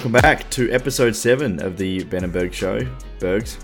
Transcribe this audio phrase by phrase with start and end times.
[0.00, 2.80] Welcome back to episode seven of the Ben and Berg Show.
[3.18, 3.58] Bergs,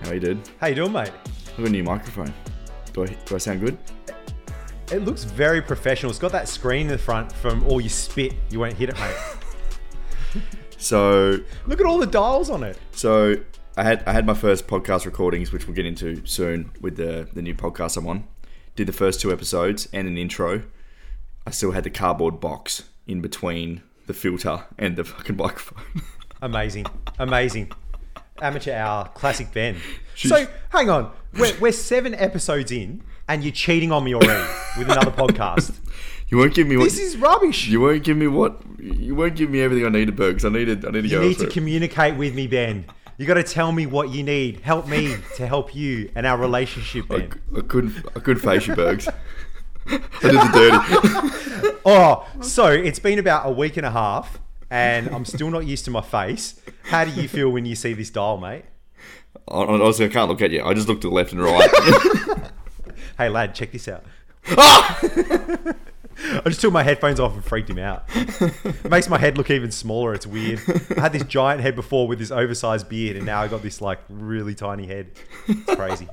[0.00, 0.40] how you dude?
[0.58, 1.10] How you doing, mate?
[1.26, 2.32] I've got a new microphone.
[2.94, 3.76] Do I, do I sound good?
[4.90, 6.08] It looks very professional.
[6.08, 8.32] It's got that screen in the front from all your spit.
[8.48, 10.42] You won't hit it, mate.
[10.78, 12.78] So, Look at all the dials on it.
[12.92, 13.36] so
[13.76, 17.28] I had I had my first podcast recordings, which we'll get into soon with the
[17.34, 18.26] the new podcast I'm on.
[18.74, 20.62] Did the first two episodes and an intro.
[21.46, 25.82] I still had the cardboard box in between the filter and the fucking microphone.
[26.42, 26.86] Amazing,
[27.18, 27.72] amazing.
[28.42, 29.76] Amateur hour, classic Ben.
[30.16, 31.10] So, hang on.
[31.38, 34.48] We're, we're seven episodes in, and you're cheating on me already
[34.78, 35.78] with another podcast.
[36.28, 37.66] you won't give me what This is rubbish.
[37.68, 40.44] you won't give me what you won't give me everything I needed, Bergs.
[40.44, 41.22] I needed I need to You go.
[41.28, 41.52] need to it.
[41.52, 42.84] communicate with me, Ben.
[43.16, 44.60] You got to tell me what you need.
[44.60, 47.40] Help me to help you and our relationship, I, Ben.
[47.56, 49.08] I couldn't I couldn't face you, Bergs.
[49.86, 50.50] I did the
[51.62, 51.78] dirty.
[51.86, 55.84] Oh, so it's been about a week and a half, and I'm still not used
[55.86, 56.60] to my face.
[56.84, 58.64] How do you feel when you see this dial, mate?
[59.48, 60.62] Honestly, I can't look at you.
[60.64, 61.70] I just look to the left and right.
[63.16, 64.04] Hey, lad, check this out.
[64.56, 65.00] Ah!
[66.16, 68.04] I just took my headphones off and freaked him out.
[68.14, 70.14] It makes my head look even smaller.
[70.14, 70.60] It's weird.
[70.96, 73.80] I had this giant head before with this oversized beard, and now I got this
[73.80, 75.10] like really tiny head.
[75.48, 76.08] It's crazy.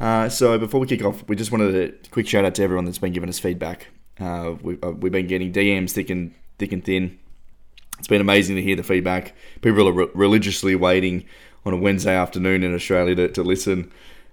[0.00, 2.84] Uh, so before we kick off, we just wanted a quick shout out to everyone
[2.84, 3.88] that's been giving us feedback.
[4.20, 7.18] Uh, we, uh, we've been getting DMs thick and thick and thin.
[7.98, 9.34] It's been amazing to hear the feedback.
[9.60, 11.24] People are re- religiously waiting
[11.66, 13.90] on a Wednesday afternoon in Australia to, to listen.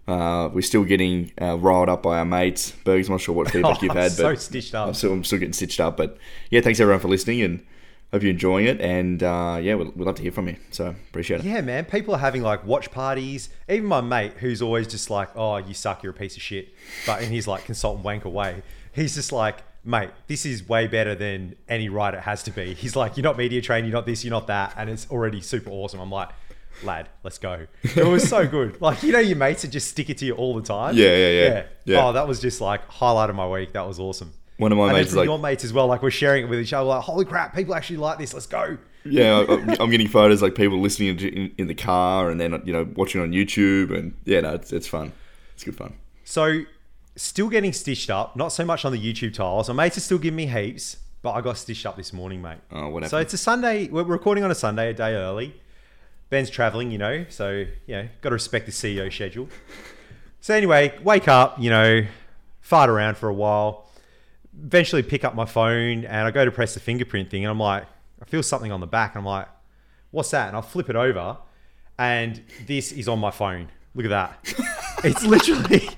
[0.08, 2.72] Uh, we're still getting uh, riled up by our mates.
[2.84, 4.90] Berg's not sure what feedback you've I'm had, so but stitched up.
[4.90, 5.98] I'm still, I'm still getting stitched up.
[5.98, 6.18] But
[6.52, 7.66] yeah, thanks everyone for listening and
[8.16, 8.80] hope you're enjoying it.
[8.82, 10.56] And uh, yeah, we'd, we'd love to hear from you.
[10.72, 11.46] So appreciate it.
[11.46, 11.86] Yeah, man.
[11.86, 13.50] People are having like watch parties.
[13.70, 16.02] Even my mate, who's always just like, "Oh, you suck.
[16.02, 16.70] You're a piece of shit,"
[17.06, 21.14] but in his like consultant wank away, he's just like, "Mate, this is way better
[21.14, 23.86] than any it has to be." He's like, "You're not media trained.
[23.86, 24.24] You're not this.
[24.24, 26.00] You're not that," and it's already super awesome.
[26.00, 26.30] I'm like,
[26.84, 28.82] "Lad, let's go." It was so good.
[28.82, 30.96] Like you know, your mates that just stick it to you all the time.
[30.96, 31.64] Yeah, yeah, yeah.
[31.84, 32.08] Yeah.
[32.08, 33.74] Oh, that was just like highlight of my week.
[33.74, 34.34] That was awesome.
[34.58, 35.88] One of my and mates like, your mates as well.
[35.88, 36.86] Like we're sharing it with each other.
[36.86, 38.34] Like, holy crap, people actually like this.
[38.34, 38.78] Let's go.
[39.04, 42.74] Yeah, I- I'm getting photos like people listening in, in the car and then you
[42.74, 45.12] know watching on YouTube and yeah, no, it's, it's fun.
[45.54, 45.94] It's good fun.
[46.24, 46.62] So,
[47.16, 48.36] still getting stitched up.
[48.36, 49.68] Not so much on the YouTube tiles.
[49.70, 52.58] My mates are still giving me heaps, but I got stitched up this morning, mate.
[52.72, 53.88] Oh, what So it's a Sunday.
[53.90, 55.62] We're recording on a Sunday, a day early.
[56.30, 59.48] Ben's traveling, you know, so you know, got to respect the CEO schedule.
[60.42, 62.06] So anyway, wake up, you know,
[62.62, 63.88] fart around for a while.
[64.64, 67.60] Eventually, pick up my phone and I go to press the fingerprint thing, and I'm
[67.60, 67.86] like,
[68.22, 69.48] I feel something on the back, and I'm like,
[70.12, 70.48] what's that?
[70.48, 71.38] And I flip it over,
[71.98, 73.70] and this is on my phone.
[73.94, 74.40] Look at that.
[75.04, 75.90] it's literally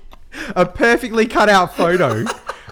[0.56, 2.25] a perfectly cut out photo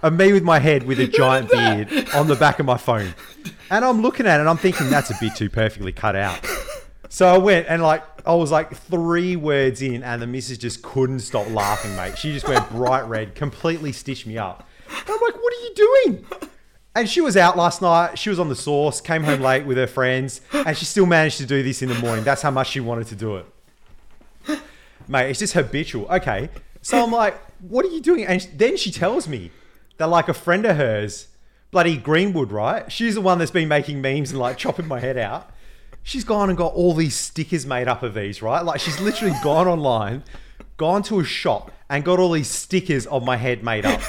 [0.04, 3.14] of me with my head with a giant beard on the back of my phone.
[3.72, 6.46] And I'm looking at it and I'm thinking that's a bit too perfectly cut out.
[7.10, 10.82] So I went and like I was like three words in and the missus just
[10.82, 12.18] couldn't stop laughing, mate.
[12.18, 14.68] She just went bright red, completely stitched me up.
[15.08, 16.26] I'm like, what are you doing?
[16.96, 18.18] And she was out last night.
[18.18, 21.38] She was on the sauce, came home late with her friends, and she still managed
[21.40, 22.24] to do this in the morning.
[22.24, 23.46] That's how much she wanted to do it.
[25.08, 26.08] Mate, it's just habitual.
[26.08, 26.50] Okay.
[26.82, 28.26] So I'm like, what are you doing?
[28.26, 29.52] And then she tells me
[29.98, 31.28] that like a friend of hers,
[31.72, 32.92] bloody Greenwood, right?
[32.92, 35.52] She's the one that's been making memes and like chopping my head out.
[36.04, 38.64] She's gone and got all these stickers made up of these, right?
[38.64, 40.24] Like she's literally gone online,
[40.78, 44.02] gone to a shop and got all these stickers of my head made up.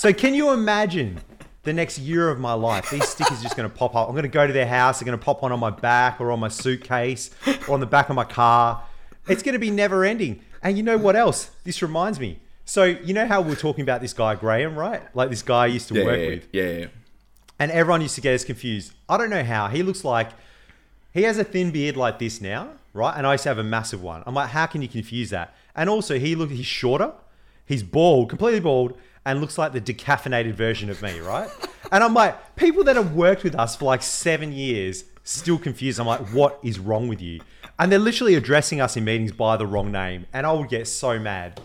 [0.00, 1.20] So can you imagine
[1.64, 2.88] the next year of my life?
[2.88, 4.08] These stickers are just going to pop up.
[4.08, 4.98] I'm going to go to their house.
[4.98, 7.28] They're going to pop one on my back or on my suitcase
[7.68, 8.82] or on the back of my car.
[9.28, 10.40] It's going to be never ending.
[10.62, 11.50] And you know what else?
[11.64, 12.38] This reminds me.
[12.64, 15.02] So you know how we we're talking about this guy Graham, right?
[15.14, 16.86] Like this guy I used to Yeah, work yeah, with, yeah, yeah.
[17.58, 18.94] and everyone used to get us confused.
[19.06, 19.68] I don't know how.
[19.68, 20.30] He looks like
[21.12, 23.14] he has a thin beard like this now, right?
[23.14, 24.22] And I used to have a massive one.
[24.24, 25.54] I'm like, how can you confuse that?
[25.76, 27.12] And also, he look he's shorter,
[27.66, 31.48] he's bald, completely bald, and looks like the decaffeinated version of me, right?
[31.92, 36.00] and I'm like, people that have worked with us for like seven years still confused.
[36.00, 37.40] I'm like, what is wrong with you?
[37.78, 40.86] And they're literally addressing us in meetings by the wrong name, and I would get
[40.86, 41.60] so mad.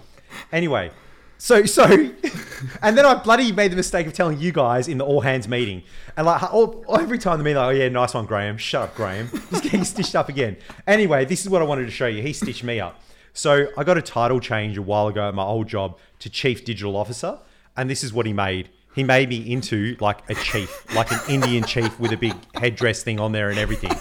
[0.52, 0.92] Anyway,
[1.38, 1.84] so so,
[2.81, 5.48] and then I bloody made the mistake of telling you guys in the all hands
[5.48, 5.84] meeting,
[6.16, 8.57] and like all, every time the meeting, like, oh yeah, nice one, Graham.
[8.57, 9.28] Shut up, Graham.
[9.50, 10.56] He's getting stitched up again.
[10.88, 12.22] Anyway, this is what I wanted to show you.
[12.22, 13.02] He stitched me up.
[13.37, 16.63] So I got a title change a while ago at my old job to chief
[16.63, 17.37] digital officer,
[17.75, 18.69] and this is what he made.
[18.95, 23.03] He made me into like a chief, like an Indian chief with a big headdress
[23.03, 23.91] thing on there and everything.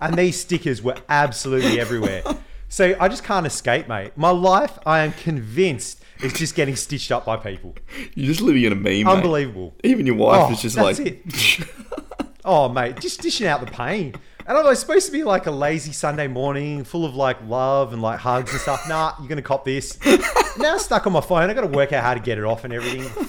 [0.00, 2.22] And these stickers were absolutely everywhere.
[2.70, 4.12] So I just can't escape, mate.
[4.16, 7.74] My life, I am convinced, is just getting stitched up by people.
[8.14, 8.84] You're just living in a meme.
[8.84, 9.06] mate.
[9.06, 9.74] Unbelievable.
[9.84, 11.68] Even your wife Oh, is just that's like, it.
[12.44, 14.14] Oh, mate, just dishing out the pain.
[14.48, 17.92] And I was supposed to be like a lazy Sunday morning, full of like love
[17.92, 18.88] and like hugs and stuff.
[18.88, 20.02] Nah, you're gonna cop this.
[20.58, 21.50] now I'm stuck on my phone.
[21.50, 23.28] I got to work out how to get it off and everything.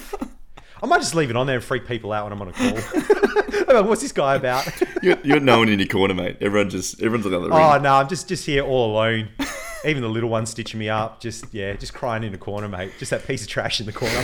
[0.82, 2.52] I might just leave it on there and freak people out when I'm on a
[2.52, 2.68] call.
[3.68, 4.66] I'm like, What's this guy about?
[5.02, 6.38] You're, you're no one in your corner, mate.
[6.40, 7.58] Everyone just everyone's on the other ring.
[7.58, 9.28] Oh no, I'm just just here all alone.
[9.84, 11.20] Even the little one stitching me up.
[11.20, 12.92] Just yeah, just crying in the corner, mate.
[12.98, 14.22] Just that piece of trash in the corner.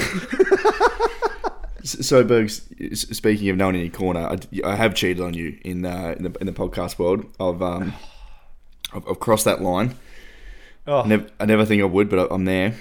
[1.87, 2.63] So, Bergs,
[2.95, 6.15] speaking of no one in your corner, I, I have cheated on you in, uh,
[6.19, 7.25] in the in the podcast world.
[7.39, 7.95] I've um,
[8.93, 9.95] I've, I've crossed that line.
[10.87, 12.75] Oh, I never, I never think I would, but I'm there.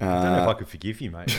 [0.00, 1.38] I don't know if Uh, I could forgive you, mate.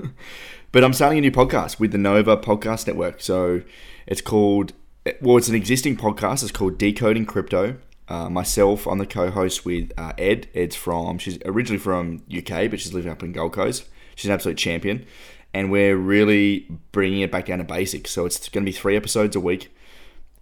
[0.72, 3.20] but I'm starting a new podcast with the Nova Podcast Network.
[3.20, 3.62] So
[4.06, 4.72] it's called,
[5.20, 6.42] well, it's an existing podcast.
[6.42, 7.76] It's called Decoding Crypto.
[8.08, 10.48] Uh, myself, I'm the co-host with uh, Ed.
[10.54, 13.84] Ed's from, she's originally from UK, but she's living up in Gold Coast.
[14.16, 15.06] She's an absolute champion.
[15.54, 18.10] And we're really bringing it back down to basics.
[18.10, 19.70] So it's going to be three episodes a week.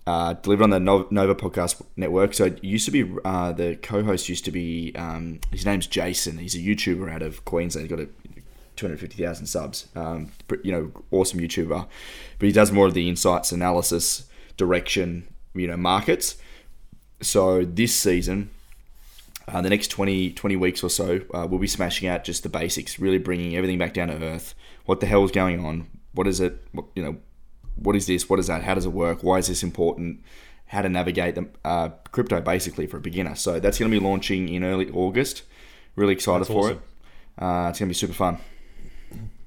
[0.07, 2.35] uh, delivered on the Nova Podcast Network.
[2.35, 6.39] So it used to be uh, the co-host used to be um, his name's Jason.
[6.39, 7.89] He's a YouTuber out of Queensland.
[7.89, 8.09] He's got a
[8.77, 9.89] 250,000 subs.
[9.95, 10.33] Um,
[10.65, 11.87] you know, awesome YouTuber,
[12.39, 14.25] but he does more of the insights, analysis,
[14.57, 16.37] direction, you know, markets.
[17.21, 18.51] So this season,
[19.47, 22.49] uh, the next 20, 20 weeks or so, uh, we'll be smashing out just the
[22.49, 24.55] basics, really bringing everything back down to earth.
[24.85, 25.89] What the hell is going on?
[26.13, 26.67] What is it?
[26.73, 27.17] What, you know,
[27.77, 28.29] what is this?
[28.29, 28.63] What is that?
[28.63, 29.23] How does it work?
[29.23, 30.23] Why is this important?
[30.67, 33.35] How to navigate the uh, crypto basically for a beginner.
[33.35, 35.43] So that's going to be launching in early August.
[35.97, 36.83] Really excited That's for awesome.
[37.39, 37.43] it.
[37.43, 38.39] Uh, it's going to be super fun.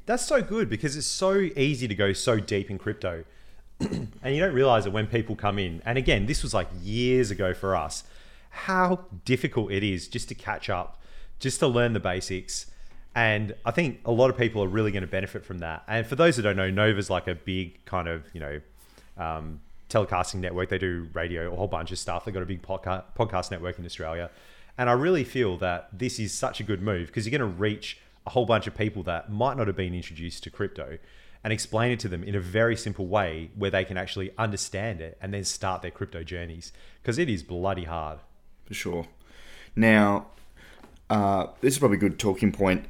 [0.05, 3.23] That's so good because it's so easy to go so deep in crypto.
[3.79, 5.81] and you don't realize it when people come in.
[5.85, 8.03] And again, this was like years ago for us,
[8.49, 11.01] how difficult it is just to catch up,
[11.39, 12.67] just to learn the basics.
[13.15, 15.83] And I think a lot of people are really going to benefit from that.
[15.87, 18.61] And for those that don't know, Nova's like a big kind of, you know,
[19.17, 20.67] um, telecasting network.
[20.67, 22.25] They do radio, a whole bunch of stuff.
[22.25, 24.29] They've got a big podca- podcast network in Australia.
[24.77, 27.57] And I really feel that this is such a good move because you're going to
[27.57, 30.97] reach a whole bunch of people that might not have been introduced to crypto
[31.41, 34.99] and explain it to them in a very simple way where they can actually understand
[34.99, 38.19] it and then start their crypto journeys because it is bloody hard.
[38.65, 39.07] for sure.
[39.75, 40.25] Now,
[41.09, 42.87] uh, this is probably a good talking point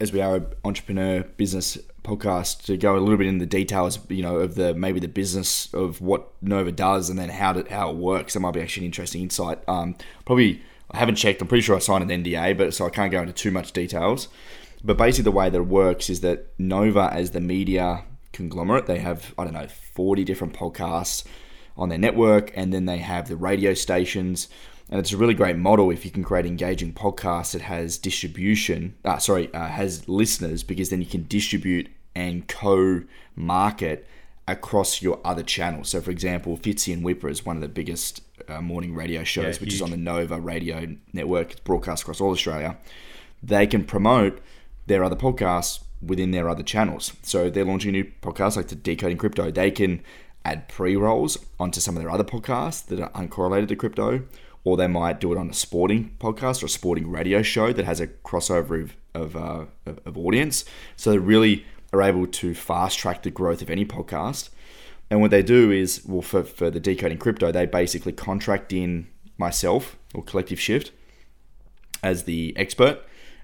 [0.00, 3.98] as we are an entrepreneur business podcast to go a little bit in the details,
[4.08, 7.70] you know, of the maybe the business of what Nova does and then how to,
[7.70, 8.32] how it works.
[8.32, 9.58] That might be actually an interesting insight.
[9.68, 11.42] Um, probably I haven't checked.
[11.42, 13.72] I'm pretty sure I signed an NDA, but so I can't go into too much
[13.72, 14.28] details.
[14.82, 18.98] But basically, the way that it works is that Nova, as the media conglomerate, they
[18.98, 21.24] have I don't know 40 different podcasts
[21.76, 24.48] on their network, and then they have the radio stations.
[24.90, 28.96] And it's a really great model if you can create engaging podcasts that has distribution.
[29.04, 34.06] Uh, sorry, uh, has listeners because then you can distribute and co-market
[34.48, 35.90] across your other channels.
[35.90, 39.56] So, for example, Fitzy and Wippa is one of the biggest uh, morning radio shows,
[39.56, 41.52] Yeah, which is on the Nova Radio Network.
[41.52, 42.76] It's broadcast across all Australia.
[43.42, 44.40] They can promote
[44.86, 47.12] their other podcasts within their other channels.
[47.22, 49.52] So they're launching a new podcast like the Decoding Crypto.
[49.52, 50.02] They can
[50.44, 54.22] add pre-rolls onto some of their other podcasts that are uncorrelated to crypto,
[54.64, 57.84] or they might do it on a sporting podcast or a sporting radio show that
[57.84, 60.64] has a crossover of of, uh, of, audience.
[60.96, 64.50] So they really are able to fast track the growth of any podcast.
[65.10, 69.08] And what they do is, well, for, for the Decoding Crypto, they basically contract in
[69.38, 70.92] myself or Collective Shift
[72.02, 73.00] as the expert.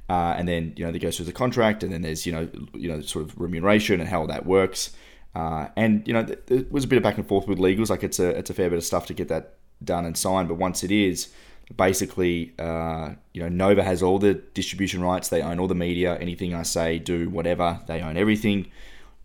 [0.08, 2.49] Uh, and then you know that goes through the contract, and then there's you know
[2.75, 4.92] you know sort of remuneration and how that works.
[5.35, 7.90] Uh, and you know there was a bit of back and forth with legals.
[7.90, 10.49] Like it's a it's a fair bit of stuff to get that done and signed.
[10.49, 11.28] But once it is,
[11.76, 15.28] basically uh, you know Nova has all the distribution rights.
[15.28, 16.16] They own all the media.
[16.18, 18.66] Anything I say, do whatever, they own everything.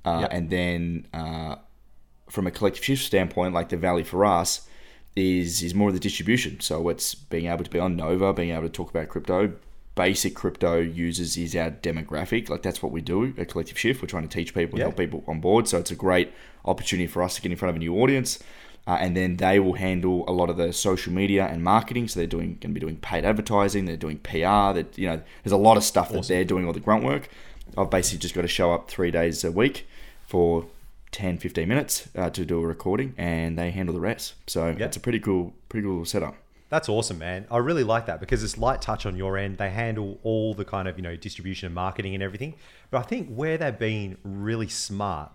[0.04, 0.30] Uh, Yep.
[0.34, 1.56] And then uh,
[2.30, 4.68] from a collective shift standpoint, like the value for us
[5.16, 6.60] is is more of the distribution.
[6.62, 9.54] So it's being able to be on Nova, being able to talk about crypto.
[9.94, 12.50] Basic crypto users is our demographic.
[12.50, 14.02] Like that's what we do at Collective Shift.
[14.02, 14.86] We're trying to teach people, Yeah.
[14.86, 15.68] help people on board.
[15.68, 16.32] So it's a great
[16.64, 18.40] opportunity for us to get in front of a new audience.
[18.88, 22.08] Uh, and then they will handle a lot of the social media and marketing.
[22.08, 23.86] So they're doing going to be doing paid advertising.
[23.86, 24.74] They're doing PR.
[24.74, 27.30] That you know, there's a lot of stuff that they're doing all the grunt work.
[27.78, 29.88] I've basically just got to show up three days a week
[30.28, 30.66] for
[31.12, 34.34] 10, 15 minutes uh, to do a recording, and they handle the rest.
[34.48, 34.86] So Yeah.
[34.86, 36.36] it's a pretty cool, pretty cool setup.
[36.70, 37.46] That's awesome, man.
[37.52, 39.58] I really like that because it's light touch on your end.
[39.58, 42.56] They handle all the kind of, you know, distribution and marketing and everything.
[42.90, 45.34] But I think where they've been really smart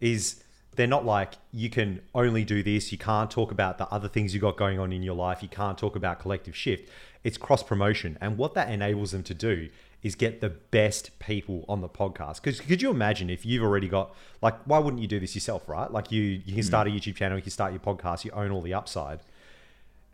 [0.00, 0.42] is
[0.74, 4.34] they're not like you can only do this, you can't talk about the other things
[4.34, 6.88] you got going on in your life, you can't talk about collective shift.
[7.24, 8.18] It's cross promotion.
[8.20, 9.68] And what that enables them to do
[10.02, 12.42] is get the best people on the podcast.
[12.42, 15.68] Because could you imagine if you've already got like why wouldn't you do this yourself,
[15.68, 15.90] right?
[15.90, 16.96] Like you you can start a mm.
[16.96, 19.20] YouTube channel, you can start your podcast, you own all the upside.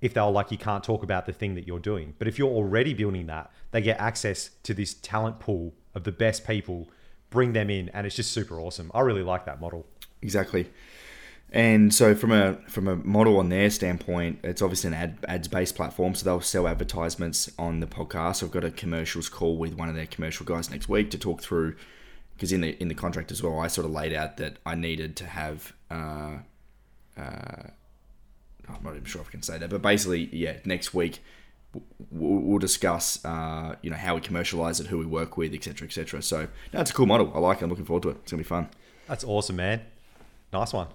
[0.00, 2.15] if they're like you can't talk about the thing that you're doing.
[2.19, 6.12] But if you're already building that, they get access to this talent pool of the
[6.12, 6.88] best people,
[7.31, 8.91] bring them in, and it's just super awesome.
[8.95, 9.87] I really like that model.
[10.23, 10.69] Exactly.
[11.51, 15.49] And so from a from a model on their standpoint, it's obviously an ad ads
[15.49, 18.43] based platform, so they'll sell advertisements on the podcast.
[18.43, 21.41] I've got a commercials call with one of their commercial guys next week to talk
[21.41, 21.75] through
[22.35, 24.75] because in the in the contract as well, I sort of laid out that I
[24.75, 25.73] needed to have.
[25.91, 26.39] Uh,
[27.17, 27.63] uh,
[28.69, 31.23] I'm not even sure if I can say that, but basically, yeah, next week
[32.11, 35.87] we'll, we'll discuss, uh, you know, how we commercialize it, who we work with, etc.,
[35.89, 36.23] etc.
[36.23, 37.33] So that's a cool model.
[37.35, 37.65] I like it.
[37.65, 38.19] I'm looking forward to it.
[38.23, 38.69] It's gonna be fun.
[39.07, 39.81] That's awesome, man.
[40.52, 40.88] Nice one.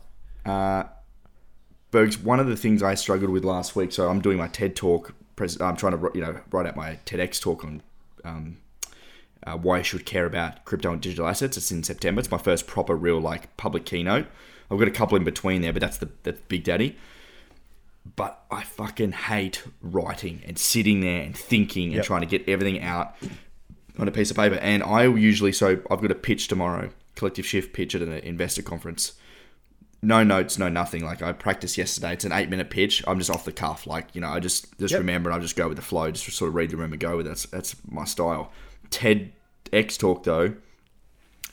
[0.45, 0.83] Uh,
[1.91, 3.91] Bergs, one of the things I struggled with last week.
[3.91, 5.13] So I'm doing my TED talk.
[5.61, 7.81] I'm trying to you know write out my TEDx talk on
[8.23, 8.57] um,
[9.45, 11.57] uh, why you should care about crypto and digital assets.
[11.57, 12.19] It's in September.
[12.19, 14.27] It's my first proper, real like public keynote.
[14.71, 16.97] I've got a couple in between there, but that's the that's Big Daddy.
[18.15, 22.05] But I fucking hate writing and sitting there and thinking and Yep.
[22.05, 23.15] trying to get everything out
[23.97, 24.55] on a piece of paper.
[24.55, 28.61] And I usually so I've got a pitch tomorrow, collective shift pitch at an investor
[28.61, 29.13] conference.
[30.03, 31.03] No notes, no nothing.
[31.05, 32.13] Like I practiced yesterday.
[32.13, 33.03] It's an eight minute pitch.
[33.07, 33.87] I'm just off the cuff.
[33.87, 34.99] Like you know, I just just Yep.
[34.99, 36.11] remember and I just go with the flow.
[36.11, 37.29] Just sort of read, the room and go with it.
[37.29, 38.51] That's that's my style.
[38.91, 40.53] TEDx talk though,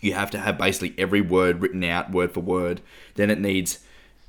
[0.01, 2.81] you have to have basically every word written out word for word.
[3.15, 3.81] Then it needs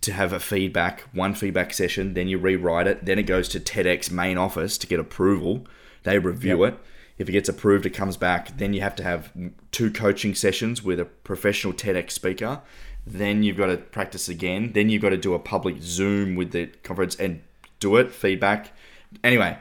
[0.01, 2.13] to have a feedback, one feedback session.
[2.13, 3.05] Then you rewrite it.
[3.05, 5.65] Then it goes to TEDx main office to get approval.
[6.03, 6.73] They review Yep.
[6.73, 6.79] it.
[7.19, 8.57] If it gets approved, it comes back.
[8.57, 9.31] Then you have to have
[9.71, 12.61] two coaching sessions with a professional TEDx speaker.
[13.05, 14.73] Then you've got to practice again.
[14.73, 17.41] Then you've got to do a public Zoom with the conference and
[17.79, 18.73] do it, feedback.
[19.23, 19.57] Anyway,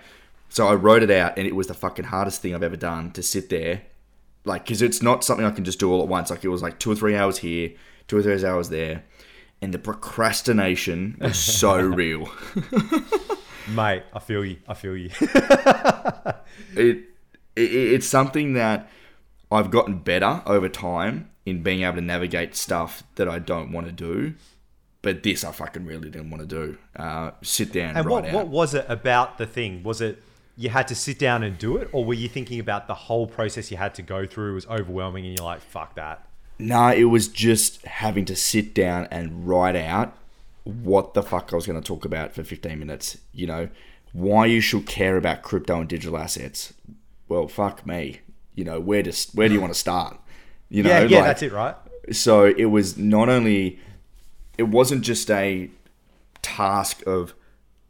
[0.49, 3.13] so I wrote it out and it was the fucking hardest thing I've ever done
[3.13, 3.83] to sit there.
[4.45, 6.31] Like, because it's not something I can just do all at once.
[6.31, 7.73] Like, it was like two or three hours here,
[8.09, 9.05] two or three hours there.
[9.63, 12.29] And the procrastination was so real.
[13.69, 14.57] Mate, I feel you.
[14.67, 15.11] I feel you.
[16.75, 17.05] it,
[17.57, 18.89] it it's something that
[19.53, 23.87] I've gotten better over time in being able to navigate stuff that I don't want
[23.87, 24.35] to do.
[25.03, 26.77] But this I fucking really didn't want to do.
[26.95, 28.35] Uh, sit down and, what, out.
[28.35, 29.83] what was it about the thing?
[29.83, 30.23] Was it
[30.57, 33.27] you had to sit down and do it, or were you thinking about the whole
[33.27, 36.27] process you had to go through it was overwhelming and you're like, fuck that?
[36.59, 40.15] No, it was just having to sit down and write out
[40.65, 43.17] what the fuck I was going to talk about for 15 minutes.
[43.33, 43.69] You know,
[44.13, 46.75] why you should care about crypto and digital assets.
[47.27, 48.21] Well, fuck me.
[48.55, 50.20] You know, where to where do you want to start?
[50.71, 51.75] You know, yeah, yeah, like- that's it, right?
[52.13, 53.79] so it was not only
[54.59, 55.71] it wasn't just a
[56.43, 57.35] task of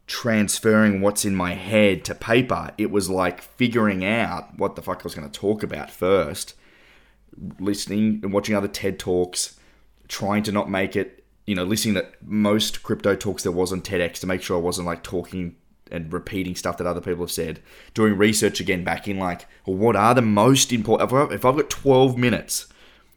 [0.07, 4.99] transferring what's in my head to paper it was like figuring out what the fuck
[4.99, 6.53] i was going to talk about first
[7.59, 9.57] listening and watching other ted talks
[10.09, 13.81] trying to not make it you know listening to most crypto talks there was on
[13.81, 15.55] tedx to make sure i wasn't like talking
[15.89, 17.61] and repeating stuff that other people have said
[17.93, 21.45] doing research again back in like well, what are the most important if I've- if
[21.45, 22.67] i've got 12 minutes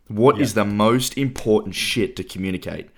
[0.09, 2.91] what is the most important shit to communicate?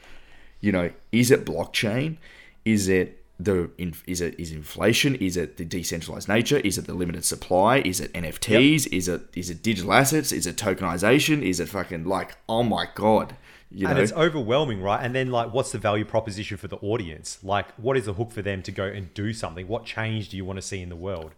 [0.60, 2.16] You know, is it blockchain?
[2.64, 3.70] Is it the
[4.06, 5.14] is it is inflation?
[5.16, 6.58] Is it the decentralized nature?
[6.58, 7.78] Is it the limited supply?
[7.78, 8.88] Is it NFTs?
[8.92, 10.32] Is it is it digital assets?
[10.32, 11.42] Is it tokenization?
[11.42, 13.36] Is it fucking like oh my god?
[13.70, 15.04] You And know, it's overwhelming, right?
[15.04, 17.40] And then, like, what's the value proposition for the audience?
[17.42, 19.66] Like, what is the hook for them to go and do something?
[19.66, 21.32] What change do you want to see in the world?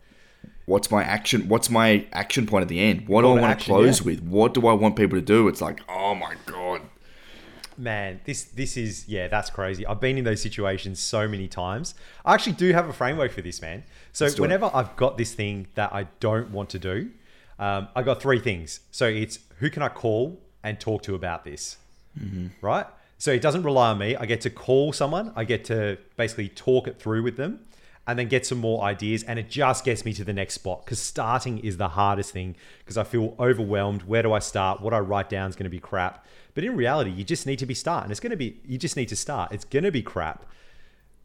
[0.67, 1.49] What's my action?
[1.49, 3.09] What's my action point at the end?
[3.09, 4.07] What do I want to close yeah.
[4.07, 4.23] with?
[4.23, 5.49] What do I want people to do?
[5.49, 6.83] It's like oh my god.
[7.77, 9.87] Man, this this is yeah, that's crazy.
[9.87, 11.95] I've been in those situations so many times.
[12.25, 13.85] I actually do have a framework for this, man.
[14.13, 14.41] So do it.
[14.41, 17.11] whenever I've got this thing that I don't want to do,
[17.59, 18.81] um, I got three things.
[18.91, 21.77] So it's who can I call and talk to about this,
[22.61, 22.87] right?
[23.19, 24.17] So it doesn't rely on me.
[24.17, 25.33] I get to call someone.
[25.35, 27.61] I get to basically talk it through with them,
[28.09, 29.23] and then get some more ideas.
[29.23, 32.57] And it just gets me to the next spot because starting is the hardest thing
[32.79, 34.03] because I feel overwhelmed.
[34.05, 34.81] Where do I start?
[34.81, 36.25] What I write down is going to be crap.
[36.55, 38.11] But in reality, you just need to be starting.
[38.11, 39.53] It's going to be, you just need to start.
[39.53, 40.47] It's going to be crap.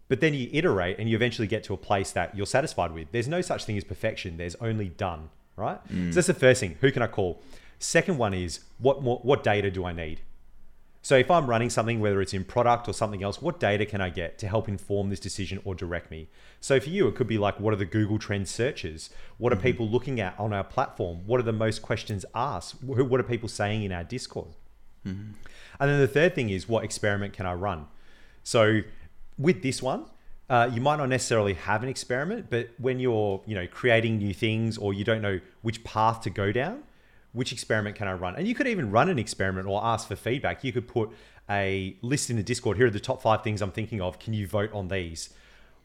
[0.10, 3.14] But then you iterate and you eventually get to a place that you're satisfied with.
[3.14, 4.36] There's no such thing as perfection.
[4.36, 5.80] There's only done, right?
[5.88, 6.14] So mm.
[6.14, 6.76] that's the first thing.
[6.82, 7.42] Who can I call?
[7.80, 10.20] Second one is what more, what data do I need?
[11.04, 14.00] So if I'm running something, whether it's in product or something else, what data can
[14.00, 16.30] I get to help inform this decision or direct me?
[16.62, 19.10] So for you, it could be like, what are the Google Trend searches?
[19.38, 21.24] What are people looking at on our platform?
[21.26, 22.82] What are the most questions asked?
[22.82, 24.56] What are people saying in our Discord?
[25.06, 27.88] And then the third thing is, what experiment can I run?
[28.44, 28.80] So
[29.38, 30.06] with this one,
[30.50, 34.34] uh, you might not necessarily have an experiment, but when you're, you know, creating new
[34.34, 36.84] things or you don't know which path to go down,
[37.34, 38.36] which experiment can I run?
[38.36, 40.64] And you could even run an experiment or ask for feedback.
[40.64, 41.12] You could put
[41.50, 42.78] a list in the Discord.
[42.78, 44.20] Here are the top five things I'm thinking of.
[44.20, 45.30] Can you vote on these?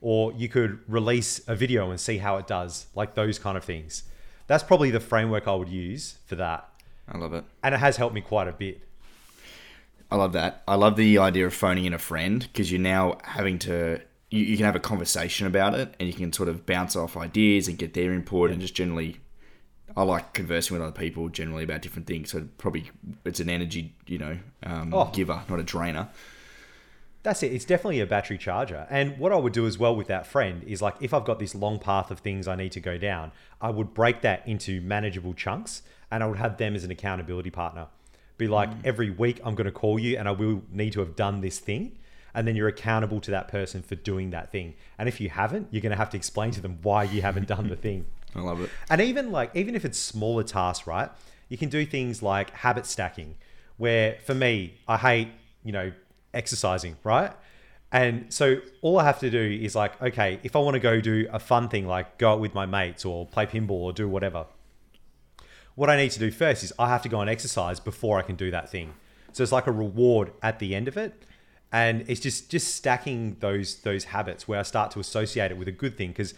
[0.01, 3.63] or you could release a video and see how it does, like those kind of
[3.63, 4.03] things.
[4.47, 6.69] That's probably the framework I would use for that.
[7.07, 7.43] I love it.
[7.63, 8.81] And it has helped me quite a bit.
[10.11, 10.63] I love that.
[10.67, 14.01] I love the idea of phoning in a friend because you're now having to.
[14.31, 17.17] You, you can have a conversation about it, and you can sort of bounce off
[17.17, 19.19] ideas and get their input, and just generally.
[19.99, 22.31] I like conversing with other people generally about different things.
[22.31, 22.89] So probably
[23.25, 25.11] it's an energy, you know, um, Oh.
[25.11, 26.07] giver, not a drainer.
[27.21, 27.51] That's it.
[27.51, 28.87] It's definitely a battery charger.
[28.89, 31.37] And what I would do as well with that friend is like if I've got
[31.37, 34.79] this long path of things I need to go down, I would break that into
[34.79, 37.87] manageable chunks and I would have them as an accountability partner.
[38.37, 41.17] Be like, every week I'm going to call you and I will need to have
[41.17, 41.97] done this thing.
[42.33, 44.75] And then you're accountable to that person for doing that thing.
[44.97, 47.47] And if you haven't, you're going to have to explain to them why you haven't
[47.49, 48.05] done the thing.
[48.35, 48.69] I love it.
[48.89, 51.09] And even like even if it's smaller tasks, right?
[51.47, 53.35] You can do things like habit stacking,
[53.77, 55.29] where for me, I hate,
[55.63, 55.91] you know,
[56.33, 57.31] exercising, right?
[57.91, 61.01] And so all I have to do is like, okay, if I want to go
[61.01, 64.07] do a fun thing like go out with my mates or play pinball or do
[64.07, 64.45] whatever,
[65.73, 68.21] what I need to do first is I have to go and exercise before I
[68.21, 68.93] can do that thing.
[69.31, 71.13] So it's like a reward at the end of it.
[71.71, 75.67] And it's just just stacking those those habits where I start to associate it with
[75.67, 76.33] a good thing because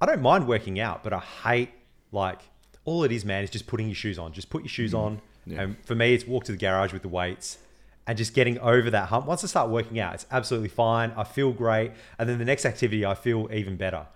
[0.00, 1.70] I don't mind working out, but I hate
[2.12, 2.40] like
[2.84, 4.32] all it is, man, is just putting your shoes on.
[4.32, 4.98] Just put your shoes mm.
[4.98, 5.20] on.
[5.46, 5.62] Yeah.
[5.62, 7.58] And for me, it's walk to the garage with the weights
[8.06, 9.26] and just getting over that hump.
[9.26, 11.12] Once I start working out, it's absolutely fine.
[11.16, 11.92] I feel great.
[12.18, 14.06] And then the next activity, I feel even better.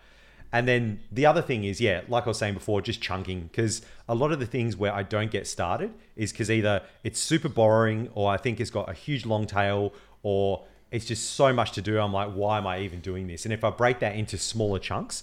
[0.52, 3.42] And then the other thing is, yeah, like I was saying before, just chunking.
[3.42, 7.20] Because a lot of the things where I don't get started is because either it's
[7.20, 9.92] super boring or I think it's got a huge long tail
[10.23, 11.99] or it's just so much to do.
[11.99, 13.44] I'm like, why am I even doing this?
[13.44, 15.23] And if I break that into smaller chunks,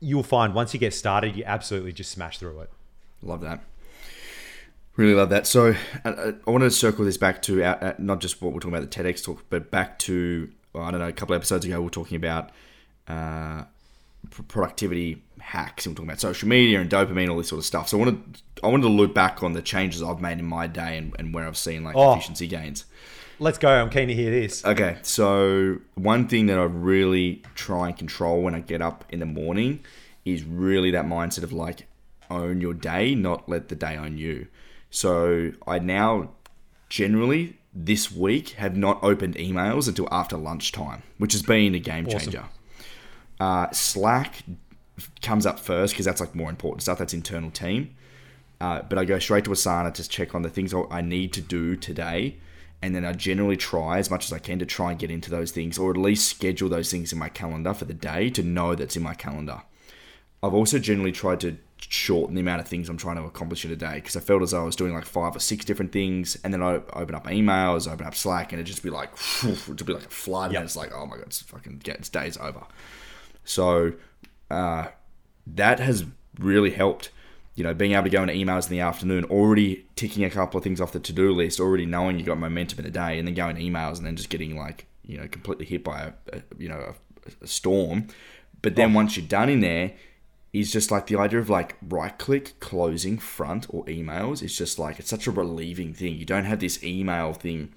[0.00, 2.70] you'll find once you get started, you absolutely just smash through it.
[3.22, 3.60] Love that.
[4.96, 5.46] Really love that.
[5.46, 5.74] So
[6.04, 8.60] uh, uh, I wanted to circle this back to our, uh, not just what we're
[8.60, 11.40] talking about the TEDx talk, but back to well, I don't know a couple of
[11.40, 12.50] episodes ago we are talking about
[13.08, 13.64] uh,
[14.48, 17.88] productivity hacks and we're talking about social media and dopamine, all this sort of stuff.
[17.88, 18.22] So I wanted
[18.62, 21.34] I wanted to look back on the changes I've made in my day and, and
[21.34, 22.12] where I've seen like Oh.
[22.12, 22.84] efficiency gains.
[23.38, 23.68] Let's go.
[23.68, 24.64] I'm keen to hear this.
[24.64, 29.20] Okay, so one thing that I really try and control when I get up in
[29.20, 29.80] the morning
[30.24, 31.86] is really that mindset of like
[32.30, 34.46] own your day, not let the day own you.
[34.90, 36.30] So I now
[36.88, 42.06] generally this week have not opened emails until after lunchtime, which has been a game
[42.06, 42.18] Awesome.
[42.20, 42.44] changer.
[43.38, 44.42] Uh, Slack
[45.20, 46.98] comes up first because that's like more important stuff.
[46.98, 47.94] That's internal team.
[48.60, 51.42] Uh, but I go straight to Asana to check on the things I need to
[51.42, 52.38] do today.
[52.86, 55.28] And then I generally try as much as I can to try and get into
[55.28, 58.44] those things or at least schedule those things in my calendar for the day to
[58.44, 59.62] know that's in my calendar.
[60.40, 63.72] I've also generally tried to shorten the amount of things I'm trying to accomplish in
[63.72, 65.90] a day because I felt as though I was doing like five or six different
[65.90, 69.10] things, and then I open up emails, open up Slack, and it'd just be like,
[69.44, 70.60] it'd be like a flood, Yep.
[70.60, 72.62] and it's like, oh my god, it's fucking, yeah, it's day's over.
[73.44, 73.94] So
[74.50, 74.86] uh,
[75.48, 76.04] that has
[76.38, 77.10] really helped.
[77.56, 80.58] You know, being able to go into emails in the afternoon, already ticking a couple
[80.58, 83.18] of things off the to do list, already knowing you got momentum in the day,
[83.18, 86.02] and then going to emails and then just getting like, you know, completely hit by
[86.02, 88.06] a, a you know, a, a storm.
[88.62, 88.94] But then oh.
[88.96, 89.92] once you're done in there,
[90.52, 94.78] is just like the idea of like right click closing front or emails It's just
[94.78, 96.16] like it's such a relieving thing.
[96.16, 97.74] You don't have this email thing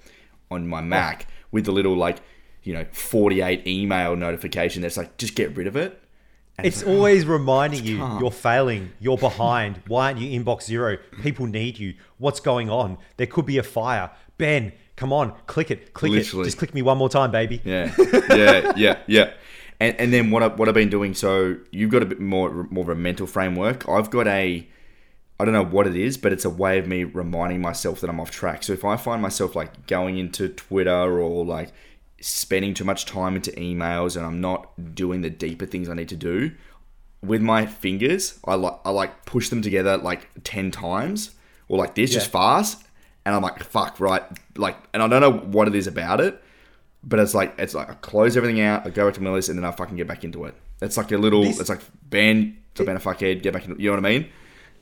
[0.50, 2.20] on my Mac with the little like,
[2.64, 6.02] you know, 48 email notification that's like just get rid of it.
[6.66, 8.20] It's like, oh, always reminding you calm.
[8.20, 9.82] you're failing, you're behind.
[9.88, 10.98] Why aren't you inbox zero?
[11.22, 11.96] People need you.
[12.18, 12.98] What's going on?
[13.18, 14.12] There could be a fire.
[14.38, 16.44] Ben, come on, click it, click Literally.
[16.44, 16.46] it.
[16.46, 17.62] Just click me one more time, baby.
[17.64, 17.94] Yeah,
[18.30, 19.32] yeah, yeah, yeah.
[19.80, 21.14] And, and then what I, what I've been doing.
[21.14, 23.88] So you've got a bit more more of a mental framework.
[23.88, 24.68] I've got a
[25.40, 28.10] I don't know what it is, but it's a way of me reminding myself that
[28.10, 28.62] I'm off track.
[28.64, 31.72] So if I find myself like going into Twitter or like
[32.22, 36.10] spending too much time into emails and I'm not doing the deeper things I need
[36.10, 36.52] to do,
[37.22, 41.32] with my fingers, I like I like push them together like ten times
[41.68, 42.84] or like this, just fast,
[43.26, 44.24] and I'm like fuck right,
[44.58, 46.42] like, and I don't know what it is about it,
[47.04, 49.50] but it's like it's like I close everything out, I go back to my list,
[49.50, 50.56] and then I fucking get back into it.
[50.82, 53.78] It's like a little, This- it's like Ben, to being a fuckhead, get back in.
[53.78, 54.30] You know what I mean?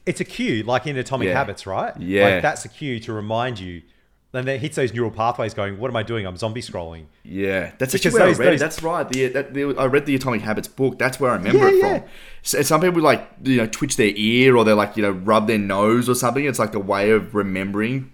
[0.06, 1.34] It's a cue, like in Atomic Yeah.
[1.34, 1.97] Habits, right?
[2.00, 2.23] Yeah.
[2.26, 3.82] Like that's a cue to remind you.
[4.33, 6.27] And then it hits those neural pathways going, what am I doing?
[6.27, 7.05] I'm zombie scrolling.
[7.23, 9.09] Yeah, that's Because actually where those- I read those- That's right.
[9.09, 10.99] The, that, the, I read the Atomic Habits book.
[10.99, 11.99] That's where I remember Yeah, it yeah.
[11.99, 12.09] from.
[12.43, 15.47] So, some people like you know twitch their ear or they're like you know rub
[15.47, 16.43] their nose or something.
[16.45, 18.11] It's like a way of remembering.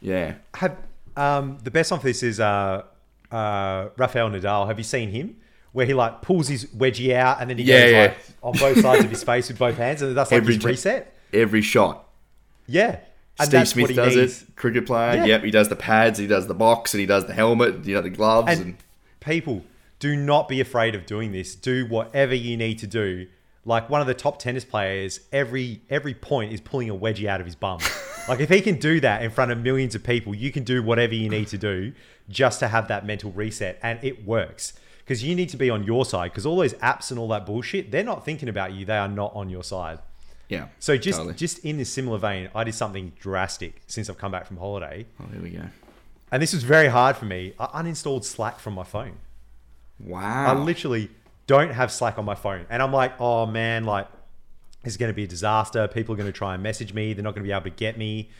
[0.00, 0.34] Yeah.
[0.54, 0.76] Have
[1.16, 2.82] um, the best one for this is uh,
[3.32, 4.66] uh, Rafael Nadal.
[4.68, 5.36] Have you seen him?
[5.72, 8.00] Where he like pulls his wedgie out and then he Yeah, goes yeah.
[8.02, 10.64] like on both sides of his face with both hands, and that's like Every his
[10.64, 11.12] reset.
[11.34, 12.06] Every shot.
[12.66, 13.00] Yeah,
[13.38, 14.42] and Steve Smith does needs.
[14.42, 14.56] it.
[14.56, 15.16] Cricket player.
[15.16, 15.24] Yeah.
[15.24, 15.44] Yep.
[15.44, 16.18] He does the pads.
[16.18, 17.84] He does the box, and he does the helmet.
[17.84, 18.48] You know the gloves.
[18.50, 18.76] And, And
[19.20, 19.64] people,
[19.98, 21.54] do not be afraid of doing this.
[21.54, 23.26] Do whatever you need to do.
[23.64, 27.40] Like one of the top tennis players, every every point is pulling a wedgie out
[27.40, 27.80] of his bum.
[28.28, 30.82] like if he can do that in front of millions of people, you can do
[30.82, 31.92] whatever you need to do
[32.28, 34.72] just to have that mental reset, and it works.
[34.98, 36.32] Because you need to be on your side.
[36.32, 38.84] Because all those apps and all that bullshit, they're not thinking about you.
[38.84, 40.00] They are not on your side.
[40.48, 40.68] Yeah.
[40.78, 41.34] So just totally.
[41.34, 45.06] just in this similar vein, I did something drastic since I've come back from holiday,
[45.20, 45.62] Oh, here we go.
[46.30, 47.52] and this was very hard for me.
[47.58, 49.16] I uninstalled Slack from my phone.
[49.98, 50.46] Wow.
[50.46, 51.10] I literally
[51.46, 52.66] don't have Slack on my phone.
[52.70, 54.06] And I'm like, oh man, like,
[54.84, 55.88] this is going to be a disaster.
[55.88, 57.12] People are going to try and message me.
[57.12, 58.30] They're not going to be able to get me.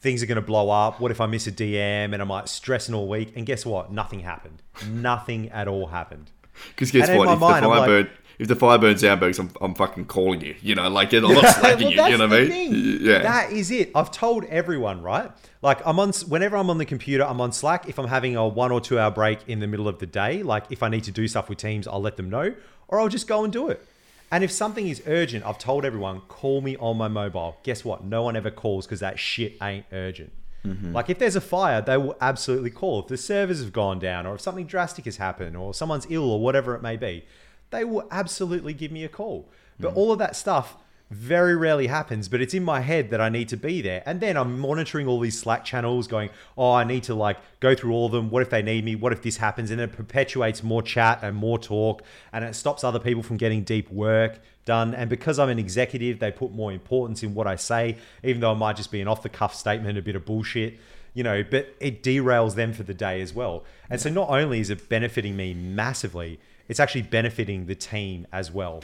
[0.00, 1.00] Things are going to blow up.
[1.00, 3.32] What if I miss a DM and I'm like stressing all week?
[3.36, 3.92] And guess what?
[3.92, 4.60] Nothing happened.
[4.90, 6.30] Nothing at all happened.
[6.70, 7.26] Because guess what?
[7.26, 9.74] my If mind, the I'm fire like- if the fire burns down, Bergs, I'm, I'm
[9.74, 10.54] fucking calling you.
[10.60, 12.12] You know, like I'm not slacking Well, you.
[12.12, 12.50] You know what I mean?
[12.50, 12.98] thing.
[13.00, 13.18] Yeah.
[13.22, 13.90] That is it.
[13.94, 15.30] I've told everyone, right?
[15.62, 17.88] Like I'm on whenever I'm on the computer, I'm on Slack.
[17.88, 20.42] If I'm having a one or two hour break in the middle of the day,
[20.42, 22.54] like if I need to do stuff with teams, I'll let them know,
[22.88, 23.84] or I'll just go and do it.
[24.30, 27.58] And if something is urgent, I've told everyone, call me on my mobile.
[27.62, 28.04] Guess what?
[28.04, 30.32] No one ever calls because that shit ain't urgent.
[30.64, 30.92] Mm-hmm.
[30.92, 33.00] Like if there's a fire, they will absolutely call.
[33.00, 36.30] If the servers have gone down, or if something drastic has happened, or someone's ill,
[36.30, 37.24] or whatever it may be,
[37.74, 39.48] they will absolutely give me a call.
[39.78, 39.96] But mm.
[39.96, 40.76] all of that stuff
[41.10, 44.02] very rarely happens, but it's in my head that I need to be there.
[44.06, 47.74] And then I'm monitoring all these Slack channels going, oh, I need to like go
[47.74, 48.30] through all of them.
[48.30, 48.96] What if they need me?
[48.96, 49.70] What if this happens?
[49.70, 53.62] And it perpetuates more chat and more talk and it stops other people from getting
[53.62, 54.94] deep work done.
[54.94, 58.52] And because I'm an executive, they put more importance in what I say, even though
[58.52, 60.78] it might just be an off the cuff statement, a bit of bullshit.
[61.12, 63.62] You know, but it derails them for the day as well.
[63.88, 68.50] And so not only is it benefiting me massively, it's actually benefiting the team as
[68.50, 68.82] well.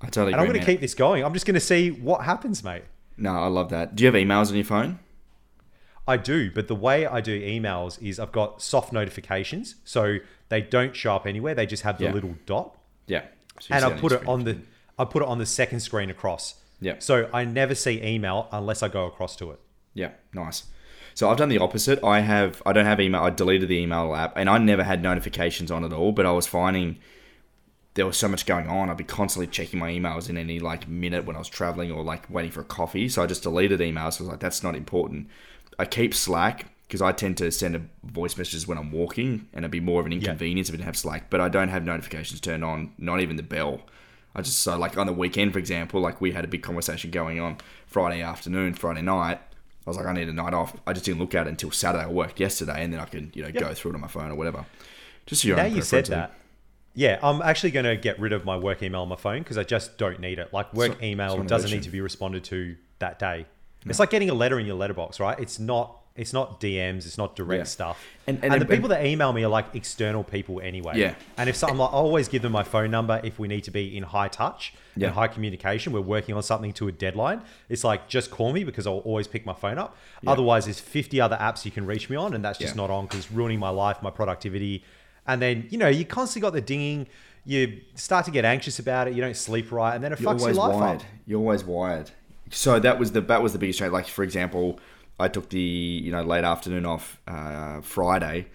[0.00, 1.24] I totally And I'm going to keep this going.
[1.24, 2.84] I'm just going to see what happens, mate.
[3.16, 3.96] No, I love that.
[3.96, 4.98] Do you have emails on your phone?
[6.08, 10.16] I do, but the way I do emails is I've got soft notifications, so
[10.48, 11.54] they don't show up anywhere.
[11.54, 12.12] They just have the Yeah.
[12.12, 13.22] little dot, Yeah.
[13.60, 14.58] So and I put it on the
[14.98, 16.54] I put it on the second screen across.
[16.80, 16.94] Yeah.
[16.98, 19.60] So I never see email unless I go across to it.
[19.94, 20.64] Yeah, nice.
[21.14, 22.02] So I've done the opposite.
[22.04, 23.22] I have I don't have email.
[23.22, 26.12] I deleted the email app, and I never had notifications on at all.
[26.12, 26.98] But I was finding
[27.94, 28.88] there was so much going on.
[28.88, 32.02] I'd be constantly checking my emails in any like minute when I was traveling or
[32.02, 33.08] like waiting for a coffee.
[33.08, 34.20] So I just deleted emails.
[34.20, 35.28] I was like, that's not important.
[35.78, 39.64] I keep Slack because I tend to send a voice messages when I'm walking, and
[39.64, 41.30] it'd be more of an inconvenience if I didn't have Slack.
[41.30, 42.92] But I don't have notifications turned on.
[42.98, 43.82] Not even the bell.
[44.34, 47.10] I just so like on the weekend, for example, like we had a big conversation
[47.10, 49.40] going on Friday afternoon, Friday night.
[49.86, 50.76] I was like, I need a night off.
[50.86, 52.04] I just didn't look at it until Saturday.
[52.04, 54.30] I worked yesterday, and then I can, you know, go through it on my phone
[54.30, 54.66] or whatever.
[55.26, 56.14] Just your now you said eh?
[56.14, 56.32] that.
[56.94, 59.56] Yeah, I'm actually going to get rid of my work email on my phone because
[59.56, 60.52] I just don't need it.
[60.52, 63.46] Like work So- email doesn't need to be responded to that day.
[63.86, 65.38] It's like getting a letter in your letterbox, right?
[65.38, 65.99] It's not.
[66.20, 67.06] It's not DMs.
[67.06, 67.64] It's not direct Yeah.
[67.64, 68.04] stuff.
[68.26, 70.92] And- And, and- the people that email me are like external people anyway.
[70.98, 71.14] Yeah.
[71.38, 73.70] And if some, like, I always give them my phone number if we need to
[73.70, 75.06] be in high touch Yeah.
[75.08, 75.92] and high communication.
[75.92, 77.40] We're working on something to a deadline.
[77.68, 79.96] It's like just call me because I'll always pick my phone up.
[80.26, 82.82] Otherwise, there's 50 other apps you can reach me on, and that's just Yeah.
[82.82, 84.84] not on because it's ruining my life, my productivity.
[85.26, 87.06] And then you know you constantly got the dinging.
[87.46, 89.14] You start to get anxious about it.
[89.14, 91.00] You don't sleep right, and then it You're fucks your always life wired.
[91.00, 91.06] up.
[91.26, 92.10] You're always wired.
[92.50, 93.92] So that was the that was the biggest change.
[93.92, 94.78] Like for example,
[95.20, 98.46] I took the you know late afternoon off uh, Friday.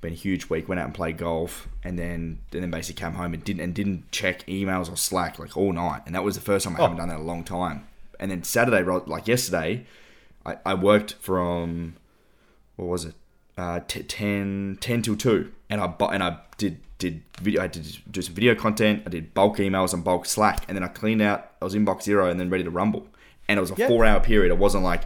[0.00, 0.66] Been a huge week.
[0.68, 3.74] Went out and played golf, and then and then basically came home and didn't and
[3.74, 6.02] didn't check emails or Slack like all night.
[6.06, 7.86] And that was the first time I haven't done that in a long time.
[8.18, 9.86] And then Saturday, like yesterday,
[10.44, 11.96] I, I worked from
[12.76, 13.14] what was it?
[13.58, 17.62] Uh, t- 10, 10 till two, and I bu- and I did did video.
[17.62, 19.02] I did do some video content.
[19.04, 21.50] I did bulk emails and bulk Slack, and then I cleaned out.
[21.60, 23.06] I was inbox zero, and then ready to rumble.
[23.48, 23.88] And it was a Yeah.
[23.88, 24.50] four hour period.
[24.50, 25.02] It wasn't like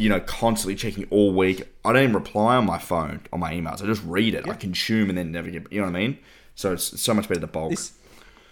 [0.00, 1.62] you know constantly checking all week.
[1.84, 3.82] I don't even reply on my phone on my emails.
[3.82, 4.48] I just read it.
[4.48, 5.70] I consume and then never get.
[5.70, 6.18] You know what I mean?
[6.54, 7.70] So it's so much better to bulk.
[7.70, 7.92] This,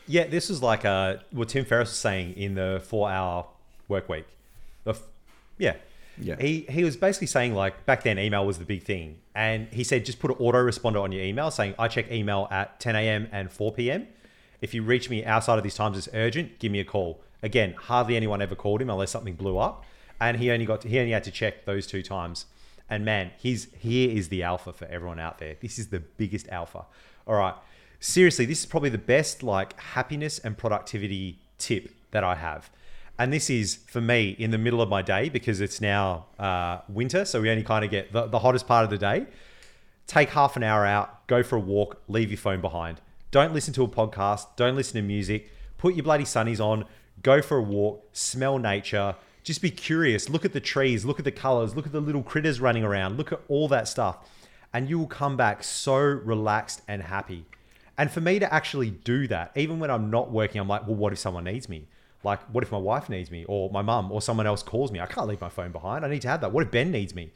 [0.06, 3.46] yeah, this is like uh, what Tim Ferriss was saying in the four-hour
[3.88, 4.26] work week.
[4.84, 5.02] The f-
[5.58, 5.76] yeah,
[6.20, 6.36] Yeah.
[6.38, 9.84] He he was basically saying like back then email was the big thing, and he
[9.84, 13.28] said just put an autoresponder on your email saying I check email at 10 a.m.
[13.32, 14.06] and 4 p.m.
[14.60, 16.58] If you reach me outside of these times, it's urgent.
[16.58, 17.20] Give me a call.
[17.42, 19.84] Again, hardly anyone ever called him unless something blew up,
[20.20, 22.46] and he only got to, he only had to check those two times.
[22.90, 25.56] And man, he's here is the alpha for everyone out there.
[25.60, 26.86] This is the biggest alpha.
[27.26, 27.54] All right,
[28.00, 32.70] seriously, this is probably the best like happiness and productivity tip that I have.
[33.18, 36.78] And this is for me in the middle of my day because it's now uh,
[36.88, 39.26] winter, so we only kind of get the, the hottest part of the day.
[40.06, 43.00] Take half an hour out, go for a walk, leave your phone behind.
[43.30, 45.50] Don't listen to a podcast, don't listen to music.
[45.76, 46.84] Put your bloody sunnies on,
[47.22, 49.16] go for a walk, smell nature.
[49.48, 50.28] Just be curious.
[50.28, 53.16] Look at the trees, look at the colors, look at the little critters running around,
[53.16, 54.18] look at all that stuff.
[54.74, 57.46] And you will come back so relaxed and happy.
[57.96, 60.96] And for me to actually do that, even when I'm not working, I'm like, well,
[60.96, 61.88] what if someone needs me?
[62.22, 65.00] Like, what if my wife needs me or my mum or someone else calls me?
[65.00, 66.04] I can't leave my phone behind.
[66.04, 66.52] I need to have that.
[66.52, 67.32] What if Ben needs me?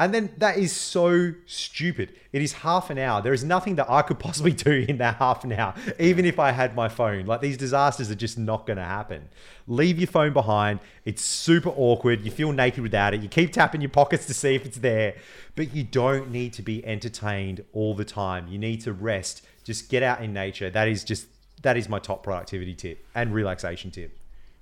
[0.00, 2.14] And then that is so stupid.
[2.32, 3.20] It is half an hour.
[3.20, 6.38] There is nothing that I could possibly do in that half an hour, even if
[6.38, 7.26] I had my phone.
[7.26, 9.28] Like these disasters are just not going to happen.
[9.66, 10.78] Leave your phone behind.
[11.04, 12.20] It's super awkward.
[12.24, 13.22] You feel naked without it.
[13.22, 15.16] You keep tapping your pockets to see if it's there,
[15.56, 18.46] but you don't need to be entertained all the time.
[18.46, 19.44] You need to rest.
[19.64, 20.70] Just get out in nature.
[20.70, 21.26] That is just
[21.62, 24.16] that is my top productivity tip and relaxation tip.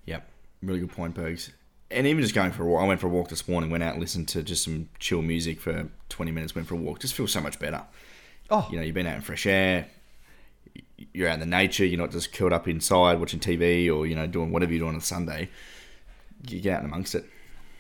[0.07, 0.27] Yep,
[0.63, 1.51] really good point, Bergs
[1.91, 2.83] and even just going for a walk.
[2.83, 5.23] I went for a walk this morning, went out and listened to just some chill
[5.23, 7.01] music for 20 minutes, went for a walk.
[7.01, 7.83] Just feels so much better.
[8.51, 8.67] Oh.
[8.71, 9.87] You know, you've been out in fresh air,
[11.13, 14.15] you're out in the nature, you're not just curled up inside watching TV or, you
[14.15, 15.49] know, doing whatever you're doing on a Sunday.
[16.49, 17.25] You get out and amongst it.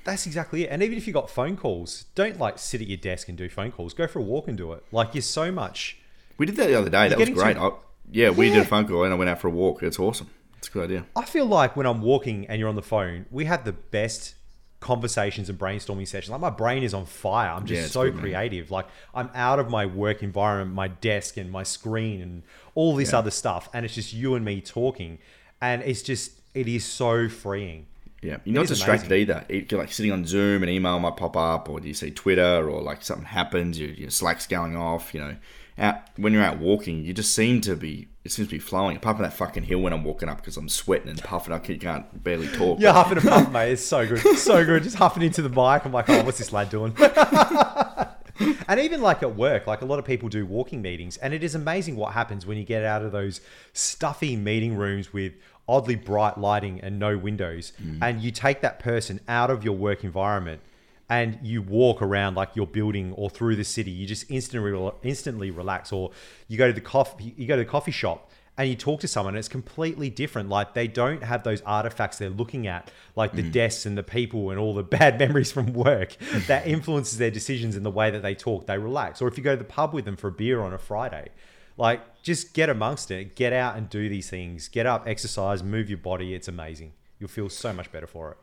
[0.05, 0.71] That's exactly it.
[0.71, 3.49] And even if you got phone calls, don't like sit at your desk and do
[3.49, 3.92] phone calls.
[3.92, 4.85] Go for a walk and do it.
[4.92, 5.99] Like you're so much.
[6.38, 7.09] We did that the other day.
[7.09, 7.57] That was great.
[7.57, 7.71] I,
[8.12, 8.55] yeah, we yeah.
[8.55, 9.83] did a phone call and I went out for a walk.
[9.83, 10.31] It's awesome.
[10.67, 11.07] It's a good idea.
[11.15, 14.35] I feel like when I'm walking and you're on the phone, we have the best
[14.81, 16.31] conversations and brainstorming sessions.
[16.31, 17.51] Like my brain is on fire.
[17.51, 18.73] I'm just yeah, so good, creative.
[18.73, 22.43] Like I'm out of my work environment, my desk and my screen and
[22.75, 23.19] all this yeah.
[23.19, 25.19] other stuff, and it's just you and me talking,
[25.61, 27.87] and it's just it is so freeing.
[28.21, 29.37] Yeah, you're not distracted amazing.
[29.37, 29.67] either.
[29.71, 32.69] You're like sitting on Zoom, an email might pop up, or do you see Twitter,
[32.69, 35.15] or like something happens, your, your Slack's going off.
[35.15, 35.37] You know,
[35.79, 38.97] out when you're out walking, you just seem to be it seems to be flowing.
[38.97, 41.59] Apart from that fucking hill when I'm walking up because I'm sweating and puffing, I
[41.59, 42.81] can't barely talk.
[42.81, 43.73] Yeah, huffing and puffing, mate.
[43.73, 44.83] It's so good, so good.
[44.83, 45.85] Just huffing into the mic.
[45.85, 46.95] I'm like, oh, what's this lad doing?
[48.69, 51.45] and even like at work, like a lot of people do walking meetings, and it
[51.45, 53.41] is amazing what happens when you get out of those
[53.73, 55.35] stuffy meeting rooms with
[55.69, 57.99] oddly bright lighting and no windows, mm.
[58.03, 60.61] and you take that person out of your work environment
[61.09, 65.51] and you walk around like your building or through the city, you just instantly instantly
[65.51, 65.92] relax.
[65.92, 66.11] Or
[66.49, 69.09] you go to the coffee you go to the coffee shop and you talk to
[69.09, 70.49] someone, and it's completely different.
[70.49, 73.53] Like they don't have those artifacts they're looking at, like the mm.
[73.53, 76.16] desks and the people and all the bad memories from work
[76.47, 78.66] that influences their decisions in the way that they talk.
[78.66, 79.21] They relax.
[79.21, 81.29] Or if you go to the pub with them for a beer on a Friday,
[81.77, 85.90] like just get amongst it, get out and do these things, get up, exercise, move
[85.90, 86.35] your body.
[86.35, 86.95] It's amazing.
[87.19, 88.38] You'll feel so much better for it.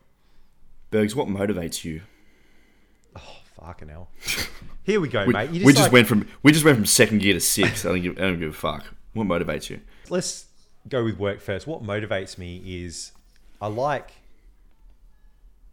[0.91, 2.01] Bergs, what motivates you?
[3.15, 4.09] Oh, fucking hell.
[4.83, 5.51] Here we go, we, mate.
[5.51, 7.85] Just we just like, went from we just went from second gear to six.
[7.85, 8.85] I don't give, I don't give a fuck.
[9.13, 9.79] What motivates you?
[10.09, 10.45] Let's
[10.87, 11.67] go with work first.
[11.67, 13.11] What motivates me is
[13.61, 14.11] I like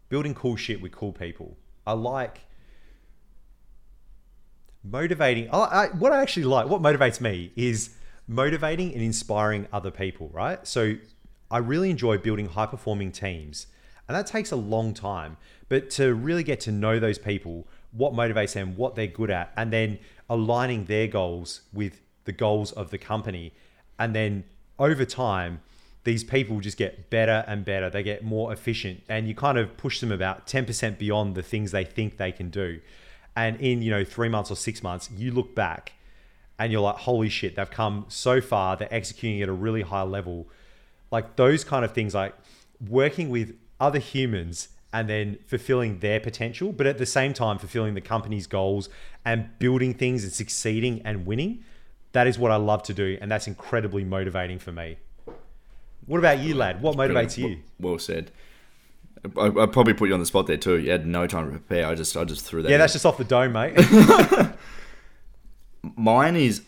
[0.09, 1.57] building cool shit with cool people.
[1.85, 2.41] I like
[4.83, 5.49] motivating.
[5.51, 7.91] I, I, what I actually like, what motivates me is
[8.27, 10.65] motivating and inspiring other people, right?
[10.67, 10.95] So
[11.49, 13.67] I really enjoy building high performing teams.
[14.07, 15.37] And that takes a long time.
[15.71, 19.53] But to really get to know those people, what motivates them, what they're good at,
[19.55, 23.53] and then aligning their goals with the goals of the company.
[23.97, 24.43] And then
[24.77, 25.61] over time,
[26.03, 27.89] these people just get better and better.
[27.89, 31.71] They get more efficient, and you kind of push them about 10% beyond the things
[31.71, 32.81] they think they can do.
[33.33, 35.93] And in, you know, three months or six months, you look back
[36.59, 38.75] and you're like, holy shit, they've come so far.
[38.75, 40.49] They're executing at a really high level.
[41.11, 42.35] Like those kind of things, like
[42.85, 47.93] working with other humans and then fulfilling their potential, but at the same time, fulfilling
[47.93, 48.89] the company's goals
[49.23, 51.63] and building things and succeeding and winning.
[52.11, 53.17] That is what I love to do.
[53.21, 54.97] And that's incredibly motivating for me.
[56.05, 56.81] What about you, lad?
[56.81, 57.59] What motivates you?
[57.79, 58.31] Well said.
[59.37, 60.77] I, I probably put you on the spot there too.
[60.77, 61.87] You had no time to prepare.
[61.87, 62.69] I just, I just threw that.
[62.69, 62.79] Yeah, in.
[62.79, 63.77] that's just off the dome, mate.
[65.95, 66.63] Mine is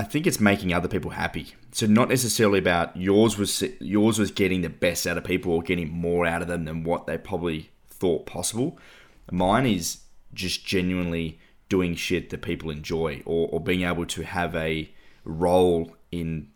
[0.00, 1.52] I think it's making other people happy.
[1.72, 5.60] So not necessarily about yours was yours was getting the best out of people or
[5.60, 8.78] getting more out of them than what they probably thought possible.
[9.30, 9.98] Mine is
[10.32, 14.90] just genuinely doing shit that people enjoy or, or being able to have a
[15.24, 16.48] role in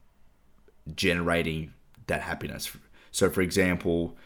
[0.96, 1.74] generating
[2.06, 2.74] that happiness.
[3.10, 4.16] So for example,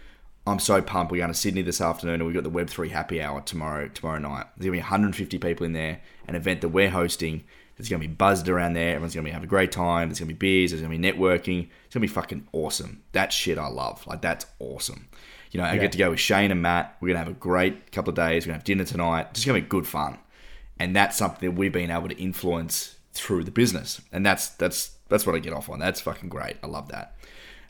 [0.47, 1.11] I'm so pumped.
[1.11, 4.21] We're going to Sydney this afternoon, and we've got the Web3 Happy Hour tomorrow tomorrow
[4.21, 4.47] night.
[4.57, 7.43] There's going to be 150 people in there, an event that we're hosting
[7.79, 8.91] it's going to be buzzed around there.
[8.91, 10.09] Everyone's going to be having a great time.
[10.09, 10.71] There's going to be beers.
[10.71, 11.69] There's going to be networking.
[11.85, 13.03] It's going to be fucking awesome.
[13.13, 14.07] That shit I love.
[14.07, 15.09] Like, that's awesome.
[15.53, 15.83] You know, I yeah.
[15.83, 16.97] get to go with Shane and Matt.
[17.01, 18.45] We're going to have a great couple of days.
[18.45, 19.29] We're going to have dinner tonight.
[19.31, 20.19] It's Just going to be good fun.
[20.79, 24.01] And that's something that we've been able to influence through the business.
[24.13, 25.79] And that's that's that's what I get off on.
[25.81, 26.57] That's fucking great.
[26.63, 27.17] I love that.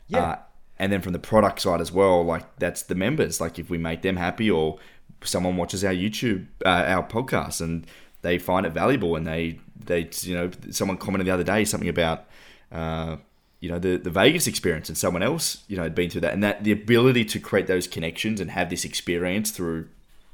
[0.07, 0.19] Yeah.
[0.19, 0.35] Uh,
[0.77, 3.41] and then from the product side as well, like that's the members.
[3.41, 4.77] Like if we make them happy or
[5.23, 7.85] someone watches our YouTube, uh, our podcast, and
[8.21, 11.89] they find it valuable and they they you know someone commented the other day something
[11.89, 12.25] about
[12.71, 13.17] uh,
[13.59, 16.33] you know the the Vegas experience and someone else you know had been through that
[16.33, 19.87] and that the ability to create those connections and have this experience through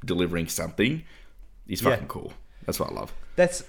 [0.04, 1.02] delivering something
[1.66, 2.08] is fucking yeah.
[2.08, 2.32] cool.
[2.64, 3.12] That's what I love.
[3.36, 3.64] That's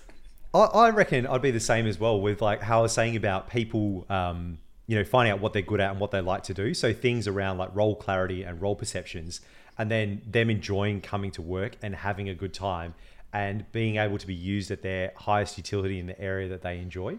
[0.54, 3.16] I, I reckon I'd be the same as well with like how I was saying
[3.16, 6.44] about people, um, you know, finding out what they're good at and what they like
[6.44, 6.74] to do.
[6.74, 9.42] So things around like role clarity and role perceptions,
[9.78, 12.94] and then them enjoying coming to work and having a good time
[13.34, 16.80] and being able to be used at their highest utility in the area that they
[16.80, 17.18] enjoy.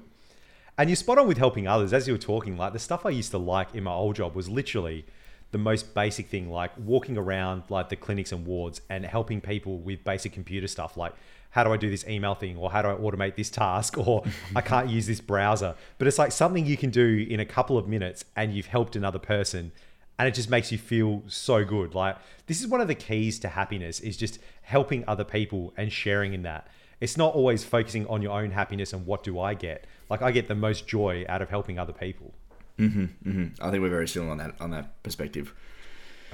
[0.76, 1.92] And you're spot on with helping others.
[1.92, 4.34] As you were talking, like the stuff I used to like in my old job
[4.34, 5.04] was literally
[5.50, 9.78] the most basic thing, like walking around like the clinics and wards and helping people
[9.78, 11.14] with basic computer stuff, like
[11.50, 14.24] how do I do this email thing or how do I automate this task or
[14.54, 15.74] I can't use this browser.
[15.98, 18.94] But it's like something you can do in a couple of minutes and you've helped
[18.94, 19.72] another person
[20.18, 21.94] and it just makes you feel so good.
[21.94, 25.92] Like this is one of the keys to happiness is just helping other people and
[25.92, 26.68] sharing in that.
[27.00, 29.86] It's not always focusing on your own happiness and what do I get.
[30.10, 32.34] Like I get the most joy out of helping other people.
[32.78, 33.64] Mm-hmm, mm-hmm.
[33.64, 35.54] I think we're very similar on that on that perspective.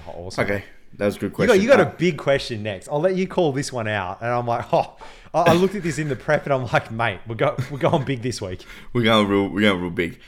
[0.06, 0.44] Oh, awesome.
[0.44, 0.64] Okay,
[0.98, 1.56] that was a good You question.
[1.56, 2.88] got, you got a big question next.
[2.88, 4.20] I'll let you call this one out.
[4.20, 4.96] And I'm like, oh,
[5.32, 7.78] I I looked at this in the prep and I'm like, mate, we're, go, we're
[7.78, 8.64] going big this week.
[8.92, 9.48] We're going real.
[9.48, 10.20] We're going real big.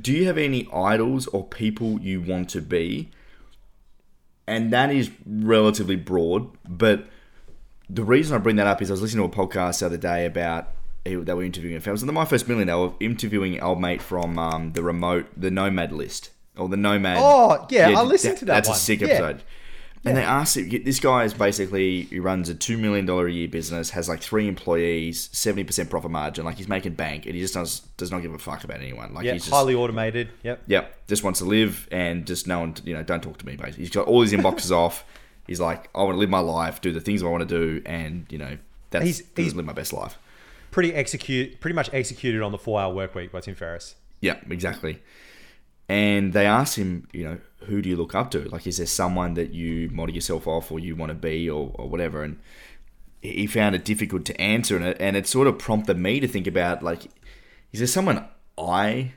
[0.00, 3.10] Do you have any idols or people you want to be?
[4.46, 7.06] And that is relatively broad, but
[7.88, 9.96] the reason I bring that up is I was listening to a podcast the other
[9.96, 10.68] day about
[11.04, 11.80] they were interviewing.
[11.84, 12.68] Was on the My First Million.
[12.68, 17.18] They were interviewing old mate from um, the remote, the Nomad list or the Nomad.
[17.20, 18.76] Oh, yeah, I listened to that That's one.
[18.76, 19.34] a sick Yeah.
[20.04, 23.46] And they asked him, this guy is basically, he runs a $2 million a year
[23.46, 26.44] business, has like three employees, 70% profit margin.
[26.44, 29.14] Like he's making bank and he just does, does not give a fuck about anyone.
[29.14, 30.30] Like Yeah, he's just, highly automated.
[30.42, 30.62] Yep.
[30.66, 33.54] Yep, just wants to live and just no one, you know, don't talk to me.
[33.54, 35.04] Basically, he's got all his inboxes off.
[35.46, 37.82] He's like, I want to live my life, do the things I want to do,
[37.86, 38.58] and you know,
[38.90, 40.18] that's He's- he's, he's- live my best life.
[40.72, 43.94] Pretty execute, pretty much executed on the four hour work week by Tim Ferriss.
[44.20, 45.00] Yeah, exactly.
[45.88, 48.48] And they asked him, you know, who do you look up to?
[48.48, 51.72] Like, is there someone that you model yourself off, or you want to be, or,
[51.74, 52.22] or whatever?
[52.22, 52.38] And
[53.20, 56.28] he found it difficult to answer, and it, and it sort of prompted me to
[56.28, 57.04] think about, like,
[57.72, 58.26] is there someone
[58.58, 59.12] I,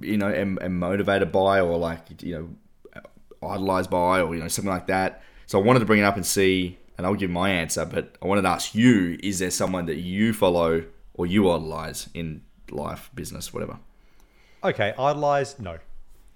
[0.00, 2.48] you know, am, am motivated by, or like, you know,
[3.42, 5.22] idolized by, or you know, something like that.
[5.46, 7.84] So I wanted to bring it up and see, and I'll give my answer.
[7.84, 12.08] But I wanted to ask you: Is there someone that you follow or you idolize
[12.14, 13.78] in life, business, whatever?
[14.62, 15.58] Okay, idolize?
[15.58, 15.78] No,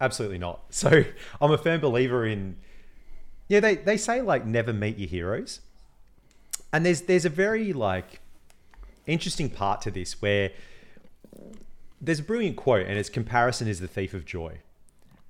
[0.02, 0.60] absolutely not.
[0.70, 1.04] So
[1.40, 2.56] I'm a firm believer in.
[3.48, 5.60] Yeah, they, they say like never meet your heroes,
[6.72, 8.20] and there's there's a very like
[9.06, 10.50] interesting part to this where
[12.00, 14.58] there's a brilliant quote, and it's comparison is the thief of joy.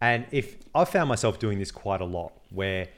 [0.01, 2.89] And if I've found myself doing this quite a lot, where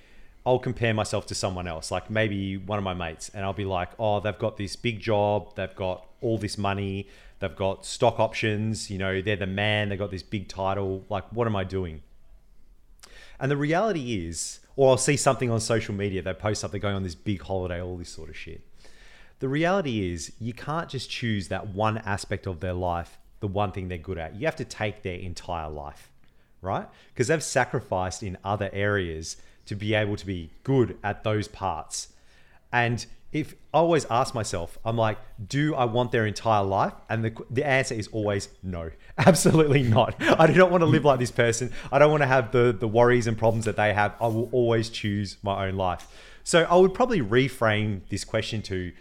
[0.47, 3.65] I'll compare myself to someone else, like maybe one of my mates, and I'll be
[3.65, 7.09] like, oh, they've got this big job, they've got all this money,
[7.45, 11.05] they've got stock options, you know, they're the man, they've got this big title.
[11.09, 12.03] Like, what am I doing?
[13.39, 16.97] And the reality is, or I'll see something on social media, they post something going
[16.97, 18.63] on this big holiday, all this sort of shit.
[19.41, 23.73] The reality is, you can't just choose that one aspect of their life, the one
[23.73, 24.35] thing they're good at.
[24.37, 26.11] You have to take their entire life,
[26.63, 26.89] right?
[27.13, 32.09] Because they've sacrificed in other areas to be able to be good at those parts.
[32.73, 35.19] And if I always ask myself, I'm like,
[35.49, 36.93] do I want their entire life?
[37.11, 40.15] And the, the answer is always no, absolutely not.
[40.21, 41.73] I do not want to live like this person.
[41.91, 44.15] I don't want to have the, the worries and problems that they have.
[44.21, 46.07] I will always choose my own life.
[46.45, 48.93] So I would probably reframe this question to,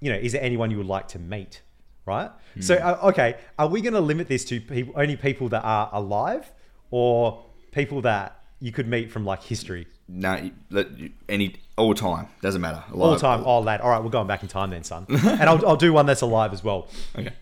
[0.00, 1.62] you know, is there anyone you would like to meet?
[2.04, 2.30] Right.
[2.60, 5.90] So, uh, okay, are we going to limit this to people, only people that are
[5.92, 6.50] alive
[6.90, 9.86] or people that you could meet from like history?
[10.08, 12.82] No, you- let you- any all time doesn't matter.
[12.92, 13.42] All time.
[13.44, 13.80] Oh, lad.
[13.80, 15.06] All right, we're going back in time then, son.
[15.08, 16.88] and I'll, I'll do one that's alive as well.
[17.16, 17.32] Okay.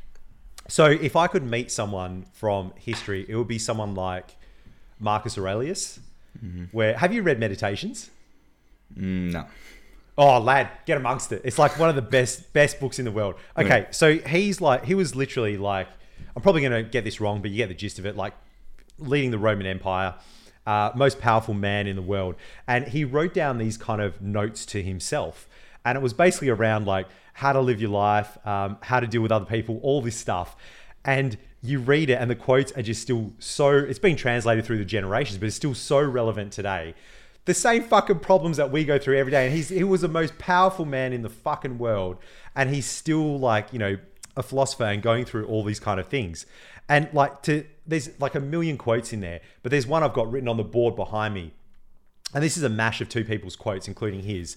[0.68, 4.36] So if I could meet someone from history, it would be someone like
[4.98, 6.00] Marcus Aurelius.
[6.72, 8.10] Where have you read Meditations?
[8.94, 9.46] Mm, no.
[10.18, 11.42] Oh, lad, get amongst it.
[11.44, 13.36] It's like one of the best best books in the world.
[13.56, 15.88] Okay, so he's like he was literally like
[16.34, 18.16] I'm probably going to get this wrong, but you get the gist of it.
[18.16, 18.34] Like
[18.98, 20.14] leading the Roman Empire,
[20.66, 22.34] uh, most powerful man in the world,
[22.66, 25.48] and he wrote down these kind of notes to himself,
[25.84, 29.22] and it was basically around like how to live your life, um, how to deal
[29.22, 30.56] with other people, all this stuff,
[31.04, 33.70] and you read it, and the quotes are just still so.
[33.70, 36.94] It's been translated through the generations, but it's still so relevant today
[37.46, 39.46] the same fucking problems that we go through every day.
[39.46, 42.18] And he's he was the most powerful man in the fucking world,
[42.54, 43.96] and he's still like you know
[44.36, 46.46] a philosopher and going through all these kind of things.
[46.88, 50.30] And like to there's like a million quotes in there, but there's one I've got
[50.30, 51.52] written on the board behind me,
[52.34, 54.56] and this is a mash of two people's quotes, including his.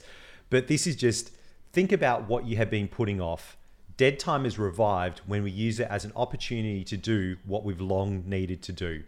[0.50, 1.32] But this is just
[1.72, 3.56] think about what you have been putting off.
[3.98, 7.82] Dead time is revived when we use it as an opportunity to do what we've
[7.82, 9.04] long needed to do.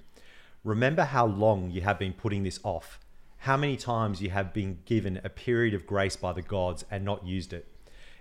[0.63, 2.99] Remember how long you have been putting this off,
[3.37, 7.03] how many times you have been given a period of grace by the gods and
[7.03, 7.67] not used it.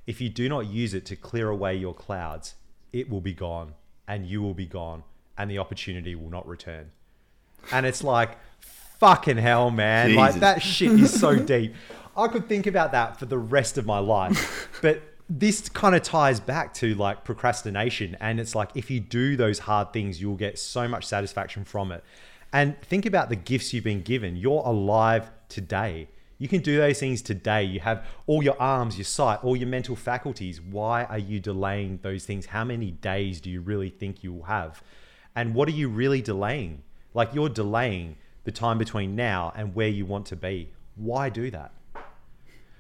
[0.07, 2.55] If you do not use it to clear away your clouds,
[2.93, 3.75] it will be gone
[4.09, 5.05] and you will be gone
[5.39, 6.91] and the opportunity will not return.
[7.73, 8.37] And it's like,
[8.99, 10.15] fucking hell, man.
[10.15, 11.75] Like that shit is so deep.
[12.17, 14.69] I could think about that for the rest of my life.
[14.83, 18.17] But this kind of ties back to like procrastination.
[18.21, 21.93] And it's like, if you do those hard things, you'll get so much satisfaction from
[21.93, 22.05] it.
[22.53, 24.37] And think about the gifts you've been given.
[24.37, 26.09] You're alive today.
[26.41, 27.63] You can do those things today.
[27.63, 30.59] You have all your arms, your sight, all your mental faculties.
[30.61, 32.47] Why are you delaying those things?
[32.47, 34.83] How many days do you really think you will have?
[35.37, 36.83] And what are you really delaying?
[37.15, 40.71] Like you're delaying the time between now and where you want to be.
[40.97, 41.73] Why do that?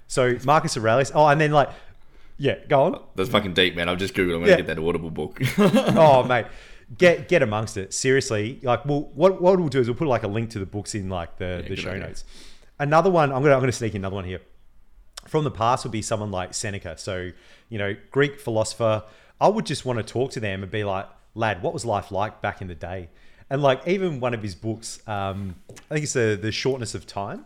[0.08, 1.12] So Marcus Aurelius.
[1.14, 1.68] Oh, and then like,
[2.38, 3.02] yeah, go on.
[3.14, 3.88] That's fucking deep, man.
[3.90, 4.34] I've just googled.
[4.36, 4.56] I'm gonna Yeah.
[4.56, 5.38] get that Audible book.
[5.58, 6.46] oh mate
[6.98, 10.24] get get amongst it seriously like well what, what we'll do is we'll put like
[10.24, 12.06] a link to the books in like the, the show idea.
[12.08, 12.24] notes
[12.80, 14.40] another one i'm gonna i'm gonna sneak another one here
[15.28, 17.30] from the past would be someone like seneca so
[17.68, 19.04] you know greek philosopher
[19.40, 22.10] i would just want to talk to them and be like lad what was life
[22.10, 23.08] like back in the day
[23.48, 27.06] and like even one of his books um, i think it's the, the shortness of
[27.06, 27.44] time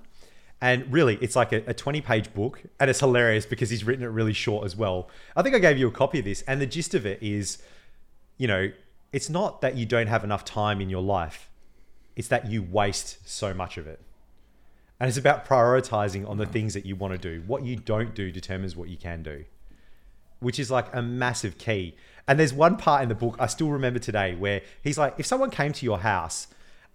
[0.60, 4.02] and really, it's like a, a 20 page book, and it's hilarious because he's written
[4.02, 5.10] it really short as well.
[5.36, 7.58] I think I gave you a copy of this, and the gist of it is
[8.36, 8.70] you know,
[9.12, 11.50] it's not that you don't have enough time in your life,
[12.16, 14.00] it's that you waste so much of it.
[15.04, 17.42] And it's about prioritizing on the things that you want to do.
[17.46, 19.44] What you don't do determines what you can do,
[20.40, 21.94] which is like a massive key.
[22.26, 25.26] And there's one part in the book I still remember today where he's like, if
[25.26, 26.46] someone came to your house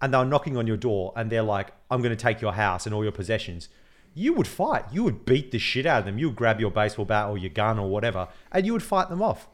[0.02, 2.84] and they're knocking on your door and they're like, I'm going to take your house
[2.84, 3.68] and all your possessions,
[4.12, 4.86] you would fight.
[4.90, 6.18] You would beat the shit out of them.
[6.18, 9.08] You would grab your baseball bat or your gun or whatever, and you would fight
[9.08, 9.46] them off.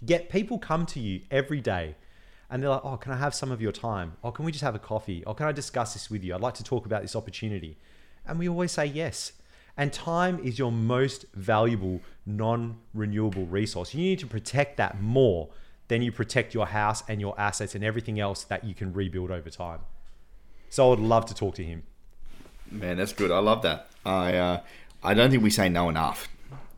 [0.00, 1.96] Yet people come to you every day
[2.54, 4.12] and they're like, oh, can I have some of your time?
[4.22, 5.24] Or can we just have a coffee?
[5.26, 6.36] Or can I discuss this with you?
[6.36, 7.76] I'd like to talk about this opportunity.
[8.24, 9.32] And we always say yes.
[9.76, 13.92] And time is your most valuable, non renewable resource.
[13.92, 15.48] You need to protect that more
[15.88, 19.32] than you protect your house and your assets and everything else that you can rebuild
[19.32, 19.80] over time.
[20.70, 21.82] So I would love to talk to him.
[22.70, 23.32] man, that's good.
[23.32, 23.88] I love that.
[24.06, 24.60] I uh,
[25.02, 26.28] I don't think we say no enough.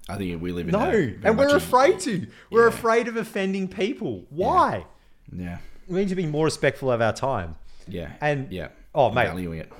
[0.08, 2.26] I think we live in No, a and we're much a- afraid to.
[2.50, 2.68] We're Yeah.
[2.68, 4.24] afraid of offending people.
[4.30, 4.76] Why?
[4.78, 4.84] Yeah,
[5.32, 7.56] We need to be more respectful of our time.
[7.88, 8.68] yeah, And- yeah.
[8.94, 9.26] oh, mate.
[9.28, 9.72] valuing it.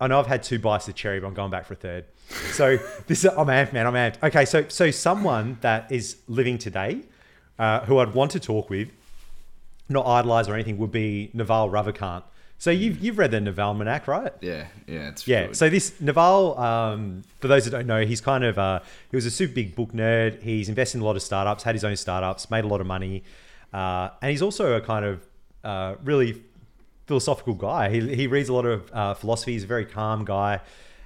[0.00, 2.04] I know I've had two bites of cherry, but I'm going back for a third.
[2.52, 3.86] So this is I'm amped, man.
[3.86, 4.22] I'm amped.
[4.22, 7.00] Okay, so so someone that is living today,
[7.58, 8.88] uh, who I'd want to talk with,
[9.88, 12.24] not idolize or anything, would be Naval Ravikant.
[12.58, 14.32] So you've you've read the Naval Almanac, right?
[14.40, 15.46] Yeah, yeah, it's Yeah.
[15.46, 15.56] good.
[15.56, 18.80] So this Naval, um, for those that don't know, he's kind of uh,
[19.10, 20.42] he was a super big book nerd.
[20.42, 22.86] He's invested in a lot of startups, had his own startups, made a lot of
[22.86, 23.22] money,
[23.74, 25.26] uh, and he's also a kind of
[25.64, 26.40] uh, really
[27.06, 27.90] philosophical guy.
[27.90, 29.52] He he reads a lot of uh, philosophy.
[29.52, 30.60] He's a very calm guy,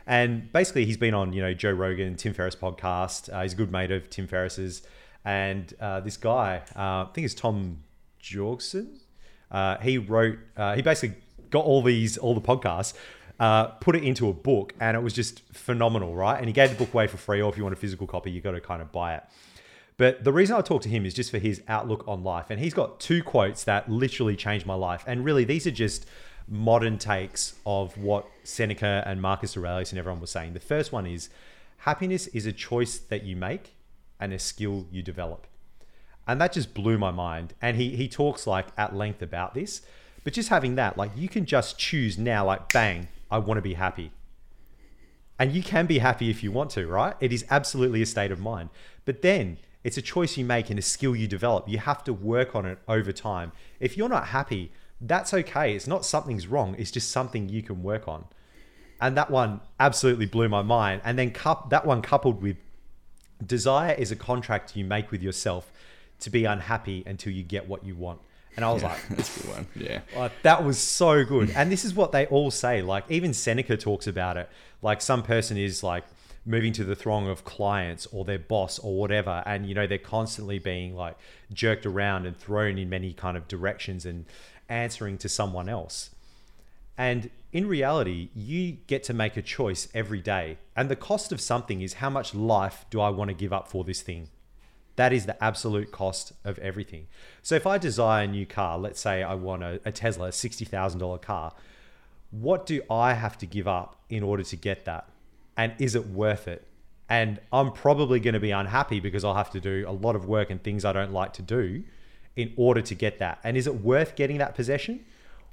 [0.06, 3.32] and basically he's been on you know Joe Rogan, Tim Ferriss podcast.
[3.34, 4.82] Uh, he's a good mate of Tim Ferriss's,
[5.24, 7.78] and uh, this guy, uh, I think it's Tom
[8.18, 9.00] Jorgenson.
[9.80, 10.38] He wrote.
[10.76, 11.16] He basically
[11.48, 12.92] got all these all the podcasts.
[13.40, 16.38] Uh, put it into a book and it was just phenomenal, right?
[16.38, 18.32] And he gave the book away for free, or if you want a physical copy,
[18.32, 19.22] you got to kind of buy it.
[19.98, 22.46] But the reason I talk to him is just for his outlook on life.
[22.50, 25.04] And he's got two quotes that literally changed my life.
[25.06, 26.06] And really, these are just
[26.46, 30.54] modern takes of what Seneca and Marcus Aurelius and everyone was saying.
[30.54, 31.28] The first one is
[31.78, 33.74] happiness is a choice that you make
[34.20, 35.48] and a skill you develop.
[36.28, 37.54] And that just blew my mind.
[37.60, 39.82] And he, he talks like at length about this.
[40.22, 43.62] But just having that, like you can just choose now, like bang, I want to
[43.62, 44.12] be happy.
[45.40, 47.16] And you can be happy if you want to, right?
[47.18, 48.70] It is absolutely a state of mind.
[49.04, 49.58] But then
[49.88, 51.66] it's a choice you make and a skill you develop.
[51.66, 53.52] You have to work on it over time.
[53.80, 54.70] If you're not happy,
[55.00, 55.74] that's okay.
[55.74, 58.26] It's not something's wrong, it's just something you can work on.
[59.00, 61.00] And that one absolutely blew my mind.
[61.06, 62.58] And then cup, that one coupled with
[63.46, 65.72] desire is a contract you make with yourself
[66.20, 68.20] to be unhappy until you get what you want.
[68.56, 69.66] And I was like, that's a good one.
[69.74, 71.48] Yeah, like, that was so good.
[71.56, 72.82] And this is what they all say.
[72.82, 74.50] Like even Seneca talks about it.
[74.82, 76.04] Like some person is like
[76.48, 79.98] moving to the throng of clients or their boss or whatever, and you know they're
[79.98, 81.16] constantly being like
[81.52, 84.24] jerked around and thrown in many kind of directions and
[84.68, 86.10] answering to someone else.
[86.96, 90.58] And in reality, you get to make a choice every day.
[90.74, 93.68] And the cost of something is how much life do I want to give up
[93.68, 94.28] for this thing?
[94.96, 97.06] That is the absolute cost of everything.
[97.42, 100.30] So if I desire a new car, let's say I want a, a Tesla, a
[100.30, 101.52] $60,000 car,
[102.30, 105.08] what do I have to give up in order to get that?
[105.58, 106.66] And is it worth it?
[107.10, 110.24] And I'm probably going to be unhappy because I'll have to do a lot of
[110.26, 111.82] work and things I don't like to do
[112.36, 113.40] in order to get that.
[113.44, 115.04] And is it worth getting that possession?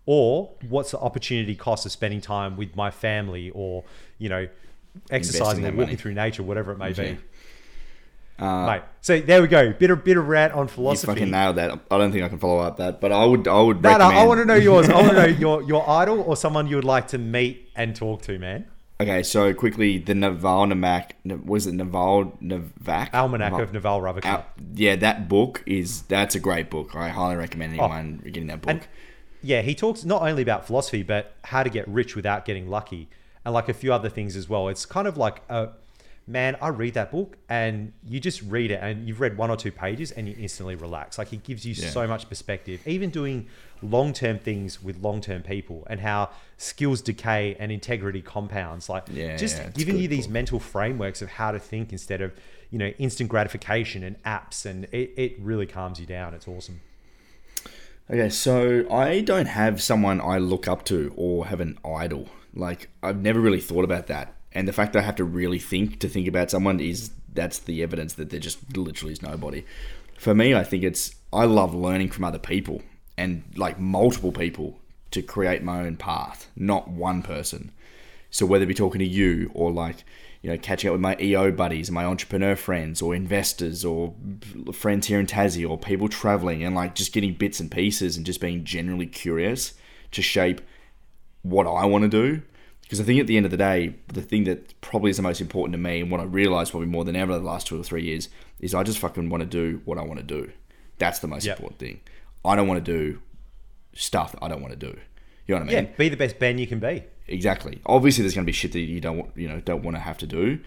[0.06, 3.84] Or what's the opportunity cost of spending time with my family or,
[4.20, 4.47] you know,
[5.10, 5.95] exercising or walking money.
[5.95, 7.14] through nature, whatever it may Yeah.
[7.14, 7.18] be?
[8.38, 9.72] Uh, Mate, so there we go.
[9.72, 11.10] Bit of bit of rant on philosophy.
[11.10, 11.80] you fucking nailed that.
[11.89, 13.47] I don't think I can follow up that, but I would.
[13.47, 14.20] I would No, no, recommend.
[14.20, 14.89] I want to know yours.
[14.89, 17.95] I want to know your your idol or someone you would like to meet and
[17.95, 18.66] talk to, man.
[18.99, 21.11] Okay, so quickly, the Naval Namak
[21.45, 24.25] was it Naval Navak Almanac Naval- of Naval Ravikant.
[24.25, 26.95] Al- yeah, that book is that's a great book.
[26.95, 28.69] I highly recommend oh, anyone getting that book.
[28.69, 28.71] Oh.
[28.71, 28.87] And
[29.41, 33.09] yeah, he talks not only about philosophy, but how to get rich without getting lucky,
[33.43, 34.69] and like a few other things as well.
[34.69, 35.69] It's kind of like a
[36.28, 36.55] man.
[36.61, 39.71] I read that book, and you just read it, and you've read one or two
[39.71, 41.17] pages, and you instantly relax.
[41.17, 41.89] Like it gives you Yeah.
[41.89, 42.82] so much perspective.
[42.88, 43.47] Even doing
[43.82, 48.89] long term things with long term people, and how skills decay and integrity compounds.
[48.89, 50.34] Like Yeah, just yeah, giving you these book.
[50.34, 52.32] mental frameworks of how to think instead of
[52.71, 56.34] you know instant gratification and apps, and it, it really calms you down.
[56.34, 56.82] It's awesome.
[58.09, 62.30] Okay, so I don't have someone I look up to or have an idol.
[62.53, 64.34] Like I've never really thought about that.
[64.56, 67.60] And the fact that I have to really think to think about someone is that's
[67.60, 69.66] the evidence that there just literally is nobody.
[70.18, 72.82] For me, I think it's I love learning from other people
[73.18, 74.80] and like multiple people
[75.12, 77.72] to create my own path, not one person.
[78.32, 80.03] So whether it be talking to you or like,
[80.41, 84.14] you know, catching up with my EO buddies my entrepreneur friends or investors or
[84.72, 88.26] friends here in Tassie or people traveling and like just getting bits and pieces and
[88.26, 89.74] just being generally curious
[90.12, 90.62] to shape
[91.43, 92.41] what I want to do.
[92.86, 95.23] Because I think at the end of the day, the thing that probably is the
[95.23, 97.79] most important to me and what I realized probably more than ever the last two
[97.79, 98.29] or three years
[98.59, 100.51] is I just fucking want to do what I want to do.
[100.99, 101.57] That's the most Yep.
[101.57, 101.99] important thing.
[102.45, 103.19] I don't want to do
[103.93, 104.97] stuff that I don't want to do.
[105.47, 105.86] You know what I mean?
[105.86, 107.03] Yeah, be the best Ben you can be.
[107.27, 107.81] Exactly.
[107.88, 110.01] Obviously, there's going to be shit that you don't want- you know don't want to
[110.01, 110.59] have to do.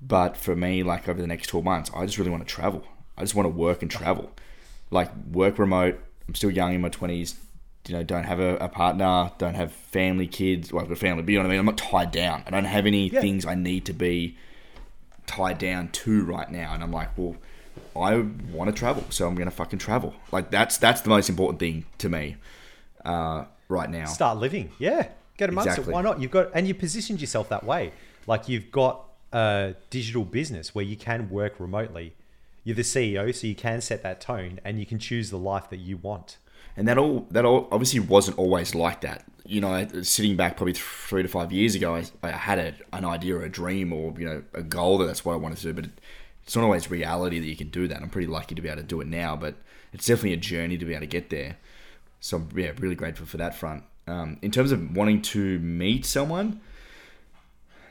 [0.00, 2.84] But for me, like over the next twelve months, I just really want to travel.
[3.16, 4.30] I just want to work and travel,
[4.92, 5.98] like work remote.
[6.28, 7.34] I'm still young in my twenties.
[7.88, 10.72] You know, don't have a, a partner, don't have family, kids.
[10.72, 11.60] Well, I've got family, but you know what I mean.
[11.60, 12.44] I'm not tied down.
[12.46, 13.20] I don't have any Yeah.
[13.20, 14.36] things I need to be
[15.26, 16.74] tied down to right now.
[16.74, 17.36] And I'm like, well,
[17.96, 18.16] I
[18.52, 20.14] want to travel, so I'm going to fucking travel.
[20.32, 22.36] Like that's that's the most important thing to me
[23.04, 24.06] uh, right now.
[24.06, 24.70] Start living.
[24.78, 25.08] Yeah.
[25.36, 25.92] Get amongst Exactly.
[25.92, 25.94] it.
[25.94, 26.20] Why not?
[26.20, 27.92] You've got and you positioned yourself that way.
[28.26, 32.14] Like you've got a digital business where you can work remotely.
[32.64, 35.70] You're the CEO, so you can set that tone and you can choose the life
[35.70, 36.36] that you want.
[36.78, 39.24] And that all that all obviously wasn't always like that.
[39.44, 43.04] You know, sitting back probably three to five years ago, I, I had a, an
[43.04, 45.62] idea or a dream or you know a goal that that's what I wanted to
[45.64, 45.72] do.
[45.74, 45.90] But it,
[46.44, 48.00] it's not always reality that you can do that.
[48.00, 49.56] I'm pretty lucky to be able to do it now, but
[49.92, 51.56] it's definitely a journey to be able to get there.
[52.20, 53.82] So yeah, really grateful for that front.
[54.06, 56.60] Um, in terms of wanting to meet someone,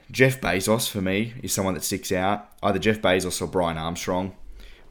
[0.10, 2.50] Jeff Bezos for me is someone that sticks out.
[2.64, 4.34] Either Jeff Bezos or Brian Armstrong.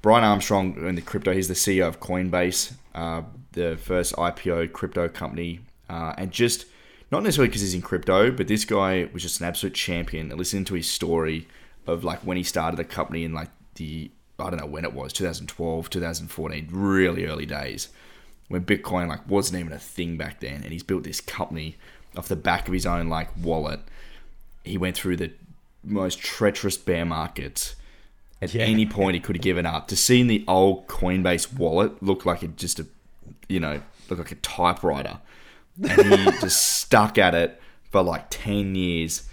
[0.03, 3.23] Brian Armstrong in the crypto, he's the CEO of Coinbase, uh,
[3.53, 6.67] the first IPO crypto company, uh, and just
[7.13, 10.31] not necessarily because he's in crypto, but this guy was just an absolute champion.
[10.31, 11.47] And listening to his story
[11.87, 14.93] of like when he started the company in like the I don't know when it
[14.93, 17.89] was 2012, 2014, really early days
[18.49, 21.77] when Bitcoin like wasn't even a thing back then, and he's built this company
[22.17, 23.81] off the back of his own like wallet.
[24.65, 25.33] He went through the
[25.85, 27.77] most treacherous bear markets.
[28.43, 28.65] At Yeah.
[28.65, 29.89] any point, he could have given up.
[29.89, 32.87] To seeing the old Coinbase wallet look like it just a,
[33.49, 33.81] you know,
[34.11, 35.19] look like a typewriter,
[35.89, 37.61] and he just stuck at it
[37.91, 39.29] for like ten years,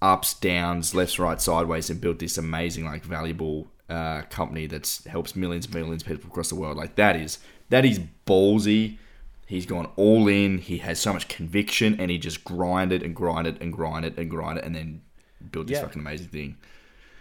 [0.00, 5.34] ups, downs, lefts, right, sideways, and built this amazing, like, valuable uh, company that helps
[5.36, 6.76] millions and millions of people across the world.
[6.76, 7.38] Like that is
[7.70, 8.96] that is ballsy.
[9.46, 10.56] He's gone all in.
[10.58, 14.64] He has so much conviction, and he just grinded and grinded and grinded and grinded,
[14.64, 15.02] and then
[15.52, 15.82] built this Yeah.
[15.82, 16.56] fucking amazing thing.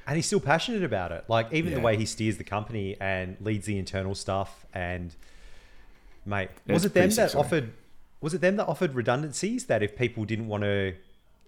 [0.06, 1.24] And he's still passionate about it.
[1.28, 5.16] Like even the way he steers the company and leads the internal stuff and
[6.26, 7.72] mate, Yeah, was it them that offered
[8.22, 10.94] was it them that offered redundancies that if people didn't want to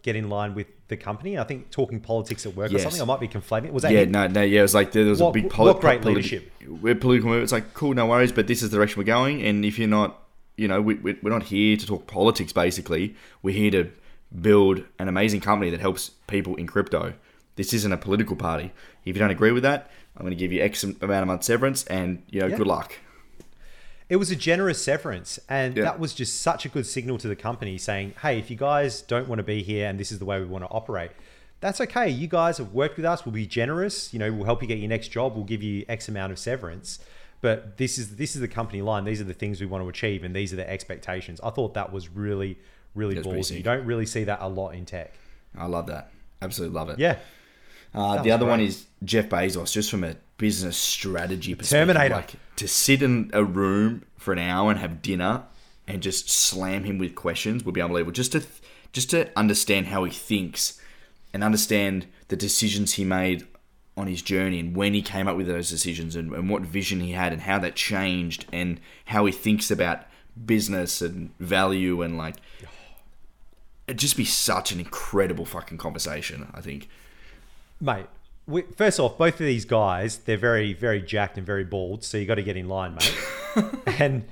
[0.04, 1.38] get in line with the company?
[1.38, 3.02] I think talking politics at work or something.
[3.02, 3.66] I might be conflating.
[3.66, 3.74] it.
[3.74, 4.12] Was that Yeah, him?
[4.12, 4.60] no, no, yeah.
[4.60, 6.52] It was like there was What- a big what great poli- leadership.
[6.68, 7.44] We're political move.
[7.44, 9.42] It's like cool, no worries, but this is the direction we're going.
[9.42, 10.22] And if you're not,
[10.58, 12.52] you know, we, we, we're not here to talk politics.
[12.54, 13.90] Basically, we're here to
[14.42, 17.14] build an amazing company that helps people in crypto.
[17.56, 18.72] This isn't a political party.
[19.06, 21.48] If you don't agree with that, I'm going to give you X amount of months
[21.48, 22.58] severance, and you know, Yeah.
[22.58, 23.00] good luck.
[24.08, 25.84] It was a generous severance, and Yeah.
[25.86, 29.02] that was just such a good signal to the company saying, "Hey, if you guys
[29.02, 31.12] don't want to be here, and this is the way we want to operate,
[31.60, 32.08] that's okay.
[32.10, 33.26] You guys have worked with us.
[33.26, 34.14] We'll be generous.
[34.14, 35.34] You know, we'll help you get your next job.
[35.36, 37.00] We'll give you X amount of severance."
[37.42, 39.06] But this is this is the company line.
[39.06, 41.40] These are the things we want to achieve, and these are the expectations.
[41.44, 42.58] I thought that was really,
[42.94, 43.58] really ballsy.
[43.58, 45.14] You don't really see that a lot in tech.
[45.58, 46.12] I love that.
[46.42, 47.00] Absolutely love it.
[47.00, 47.18] Yeah,
[47.96, 51.88] Uh, the other one is Jeff Bezos, just from a business strategy perspective.
[51.88, 52.16] Terminator.
[52.16, 55.44] Like to sit in a room for an hour and have dinner
[55.88, 58.12] and just slam him with questions would be unbelievable.
[58.12, 58.44] Just to
[58.92, 60.80] just to understand how he thinks
[61.34, 63.46] and understand the decisions he made
[63.98, 67.00] on his journey and when he came up with those decisions and, and what vision
[67.00, 70.06] he had and how that changed and how he thinks about
[70.46, 72.36] business and value and like
[73.88, 76.52] it'd just be such an incredible fucking conversation.
[76.54, 76.90] I think.
[77.80, 78.06] Mate.
[78.48, 82.18] We, first off, both of these guys, they're very, very jacked and very bald, so
[82.18, 83.66] you got to get in line, mate.
[84.00, 84.26] and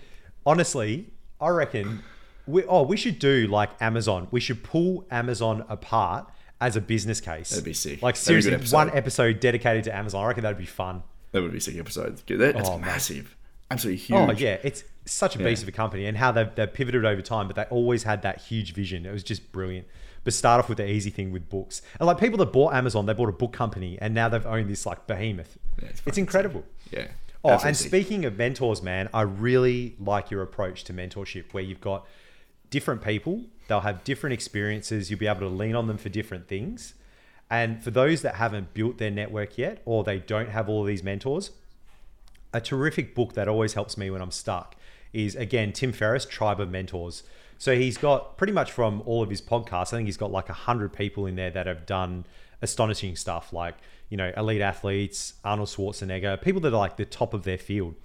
[0.45, 1.07] honestly,
[1.41, 2.03] I reckon
[2.45, 4.27] we oh we should do like Amazon.
[4.31, 6.29] We should pull Amazon apart
[6.61, 7.49] as a business case.
[7.49, 8.01] That'd be sick.
[8.01, 8.75] Like That'd be a good seriously, episode.
[8.75, 10.23] one episode dedicated to Amazon.
[10.23, 11.03] I reckon that'd be fun.
[11.31, 12.17] That would be a sick episode.
[12.27, 13.35] That- That's Oh, massive,
[13.71, 14.39] absolutely oh, huge.
[14.39, 15.45] Oh yeah, it's such a Yeah.
[15.45, 18.21] beast of a company, and how they've, they've pivoted over time, but they always had
[18.21, 19.05] that huge vision.
[19.07, 19.87] It was just brilliant.
[20.24, 23.05] But start off with the easy thing with books, and like people that bought Amazon,
[23.05, 25.57] they bought a book company, and now they've owned this like behemoth.
[25.82, 26.63] Yeah, it's it's, incredible.
[26.91, 27.07] Yeah.
[27.43, 31.63] Oh, Absolutely and speaking of mentors, man, I really like your approach to mentorship, where
[31.63, 32.07] you've got
[32.69, 33.43] different people.
[33.67, 35.11] They'll have different experiences.
[35.11, 36.93] You'll be able to lean on them for different things.
[37.49, 40.88] And for those that haven't built their network yet, or they don't have all of
[40.88, 41.51] these mentors,
[42.53, 44.76] a terrific book that always helps me when I'm stuck
[45.11, 47.24] is again Tim Ferriss, Tribe of Mentors.
[47.64, 50.49] So he's got pretty much from all of his podcasts, I think he's got like
[50.49, 52.26] a hundred people in there that have done
[52.61, 53.76] astonishing stuff, like
[54.09, 57.95] you know elite athletes, Arnold Schwarzenegger, people that are like the top of their field,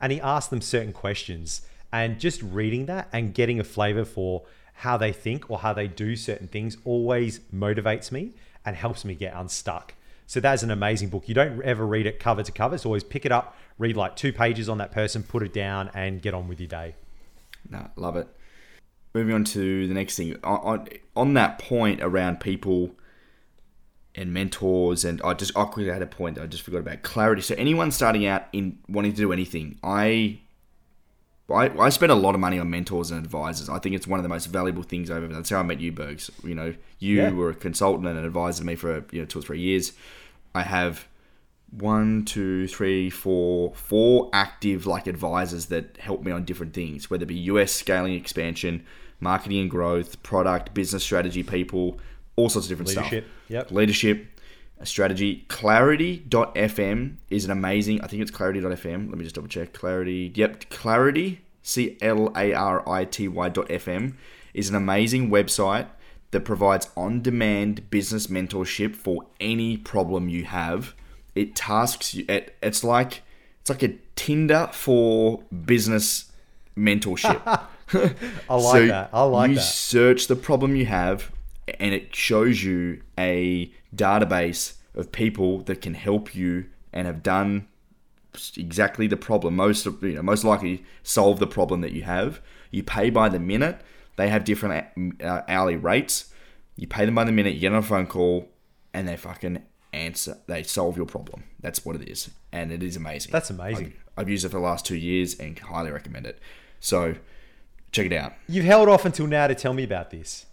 [0.00, 4.44] and he asked them certain questions, and just reading that and getting a flavor for
[4.74, 8.30] how they think or how they do certain things always motivates me
[8.64, 9.94] and helps me get unstuck.
[10.28, 11.28] So that's an amazing book.
[11.28, 12.76] You don't ever read it cover to cover.
[12.76, 15.90] It's always pick it up, read like two pages on that person, put it down,
[15.94, 16.94] and get on with your day.
[17.68, 18.28] No, love it.
[19.14, 20.36] Moving on to the next thing.
[20.44, 22.92] On, on, on that point around people
[24.14, 27.02] and mentors, and I just I quickly had a point that I just forgot about
[27.02, 27.42] clarity.
[27.42, 30.40] So anyone starting out in wanting to do anything, I.
[31.52, 33.68] I, I spend a lot of money on mentors and advisors.
[33.68, 35.34] I think it's one of the most valuable things I've ever done.
[35.38, 36.30] That's how I met you, Bergs.
[36.44, 37.30] You know, you Yeah.
[37.30, 39.92] were a consultant and an advisor to me for you know two or three years.
[40.54, 41.08] I have
[41.70, 47.22] one, two, three, four, four active like advisors that help me on different things, whether
[47.22, 48.84] it be US scaling expansion,
[49.20, 51.98] marketing and growth, product, business strategy, people,
[52.36, 53.50] all sorts of different Leadership, stuff.
[53.50, 53.70] yep.
[53.70, 54.26] Leadership,
[54.82, 55.44] strategy.
[55.48, 59.08] Clarity.fm is an amazing, I think it's clarity.fm.
[59.08, 59.72] Let me just double check.
[59.72, 64.14] Clarity, yep, clarity, C L A R I T Y.fm
[64.54, 65.86] is an amazing website
[66.30, 70.94] that provides on demand business mentorship for any problem you have.
[71.40, 73.22] It tasks you, it, it's like,
[73.60, 76.30] it's like a Tinder for business
[76.76, 77.40] mentorship.
[78.50, 79.10] I like that.
[79.12, 79.62] I like you that.
[79.62, 81.32] search the problem you have,
[81.78, 87.66] and it shows you a database of people that can help you and have done
[88.56, 89.56] exactly the problem.
[89.56, 92.40] Most of you know, most likely solve the problem that you have.
[92.70, 93.80] You pay by the minute.
[94.16, 94.84] They have different
[95.22, 96.30] uh, hourly rates.
[96.76, 97.54] You pay them by the minute.
[97.54, 98.48] You get on a phone call,
[98.92, 99.62] and they fucking
[99.92, 100.38] answer.
[100.46, 101.44] They solve your problem.
[101.60, 103.32] That's what it is, and it is amazing.
[103.32, 103.94] That's amazing.
[104.16, 106.38] I've, I've used it for the last two years and highly recommend it.
[106.80, 107.16] So
[107.92, 108.32] check it out.
[108.48, 110.46] You've held off until now to tell me about this.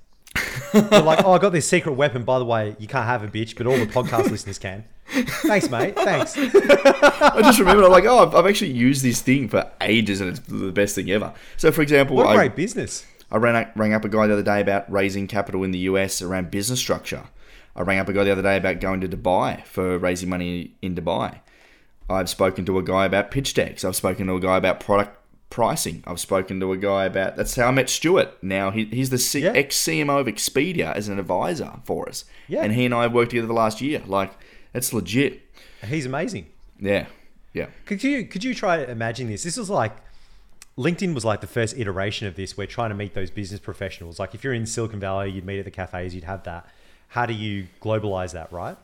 [0.74, 2.24] You're like, oh, I got this secret weapon.
[2.24, 4.84] By the way, you can't have a bitch, but all the podcast listeners can.
[5.08, 5.96] Thanks, mate.
[5.96, 6.36] Thanks.
[6.38, 10.32] I just remembered, I'm like, oh, I've, I've actually used this thing for ages and
[10.32, 11.34] it's the best thing ever.
[11.56, 13.06] So, for example, What a I, great business.
[13.32, 16.22] I ran, rang up a guy the other day about raising capital in the US
[16.22, 17.24] around business structure.
[17.78, 20.76] I rang up a guy the other day about going to Dubai for raising money
[20.82, 21.40] in Dubai.
[22.10, 23.86] I've spoken to a guy about pitch decks.
[23.86, 25.16] I've spoken to a guy about product
[25.50, 26.04] pricing.
[26.08, 28.42] I've spoken to a guy about that's how I met Stuart.
[28.42, 29.52] Now he, he's the C, Yeah.
[29.52, 32.26] ex CMO of Expedia as an advisor for us.
[32.48, 32.64] Yeah.
[32.64, 34.02] And he and I have worked together the last year.
[34.06, 34.32] Like,
[34.74, 35.42] that's legit.
[35.86, 36.48] He's amazing.
[36.80, 37.06] Yeah.
[37.54, 37.68] Yeah.
[37.86, 39.44] Could you could you try to imagine this?
[39.44, 39.96] This was like
[40.78, 42.56] LinkedIn was like the first iteration of this.
[42.56, 44.20] We're trying to meet those business professionals.
[44.20, 46.68] Like if you're in Silicon Valley, you'd meet at the cafes, you'd have that.
[47.08, 48.78] How do you globalize that, right?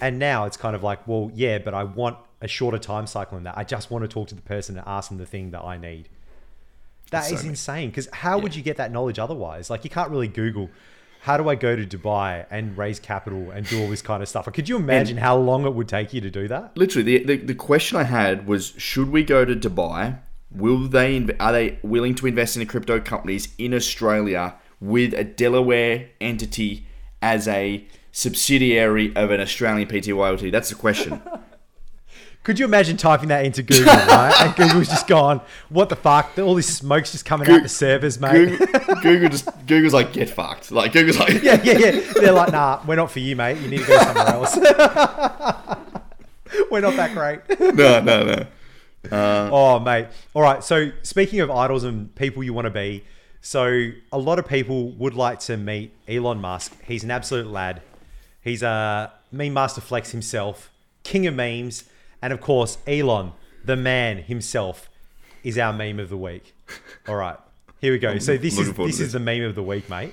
[0.00, 3.38] And now it's kind of like, well, yeah, but I want a shorter time cycle
[3.38, 3.56] in that.
[3.56, 5.78] I just want to talk to the person and ask them the thing that I
[5.78, 6.08] need.
[7.10, 9.70] That That's is insane because how would you get that knowledge otherwise?
[9.70, 10.70] Like you can't really Google.
[11.20, 14.28] How do I go to Dubai and raise capital and do all this kind of
[14.28, 14.52] stuff?
[14.52, 16.76] Could you imagine how long it would take you to do that?
[16.76, 20.18] literally the, the, the question I had was should we go to Dubai?
[20.50, 25.14] Will they inv- are they willing to invest in the crypto companies in Australia with
[25.14, 26.86] a Delaware entity
[27.26, 30.52] as a subsidiary of an Australian Pty Ltd?
[30.52, 31.20] That's the question.
[32.44, 34.32] Could you imagine typing that into Google, right?
[34.38, 36.38] And Google's just gone, what the fuck?
[36.38, 38.56] All this smoke's just coming out of the servers, mate.
[38.56, 40.70] Google, Google just Google's like get fucked.
[40.70, 42.12] Like Google's like Yeah, yeah, yeah.
[42.14, 43.58] They're like, nah, we're not for you, mate.
[43.58, 44.56] You need to go somewhere else.
[46.70, 47.40] we're not that great.
[47.74, 48.46] no no no.
[49.10, 50.06] Uh, oh, mate.
[50.34, 50.62] All right.
[50.62, 53.04] So, speaking of idols and people you want to be,
[53.46, 56.76] so a lot of people would like to meet Elon Musk.
[56.84, 57.80] He's an absolute lad.
[58.42, 60.68] He's uh, a meme master flex himself.
[61.04, 61.84] king of memes,
[62.20, 63.34] and of course, Elon,
[63.64, 64.90] the man himself,
[65.44, 66.56] is our meme of the week.
[67.08, 67.36] All right,
[67.80, 68.18] here we go.
[68.18, 70.12] so this is this is the meme of the week, mate.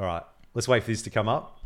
[0.00, 0.22] All right,
[0.54, 1.58] let's wait for this to come up.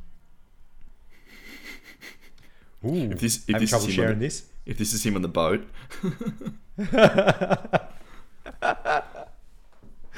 [2.85, 4.43] Ooh, If this- if having this is trouble sharing the- this.
[4.67, 5.69] If this is him on the boat.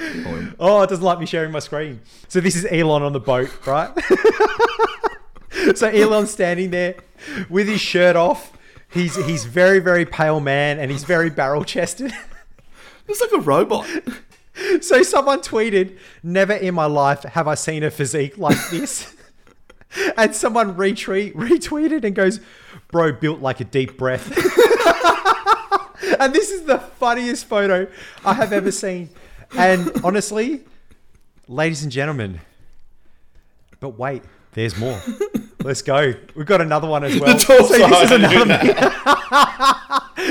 [0.01, 0.53] Oh.
[0.59, 2.01] Oh, it doesn't like me sharing my screen.
[2.29, 3.91] So this is Elon on the boat, right?
[5.77, 6.97] so Elon's standing there
[7.49, 8.57] with his shirt off.
[8.91, 12.13] He's he's very very pale man and he's very barrel chested.
[13.09, 13.89] It's like a robot.
[14.83, 19.17] so someone tweeted, "Never in my life have I seen a physique like this."
[20.17, 22.39] and someone retweet retweeted and goes,
[22.93, 24.29] "Bro, built like a deep breath."
[26.21, 27.89] and this is the funniest photo
[28.25, 29.11] I have ever seen.
[29.57, 30.63] And honestly,
[31.49, 32.41] ladies and gentlemen,
[33.81, 34.23] but wait,
[34.53, 35.01] there's more.
[35.63, 36.15] Let's go.
[36.35, 37.39] We've got another one as well.
[37.39, 38.93] torso, so this is another.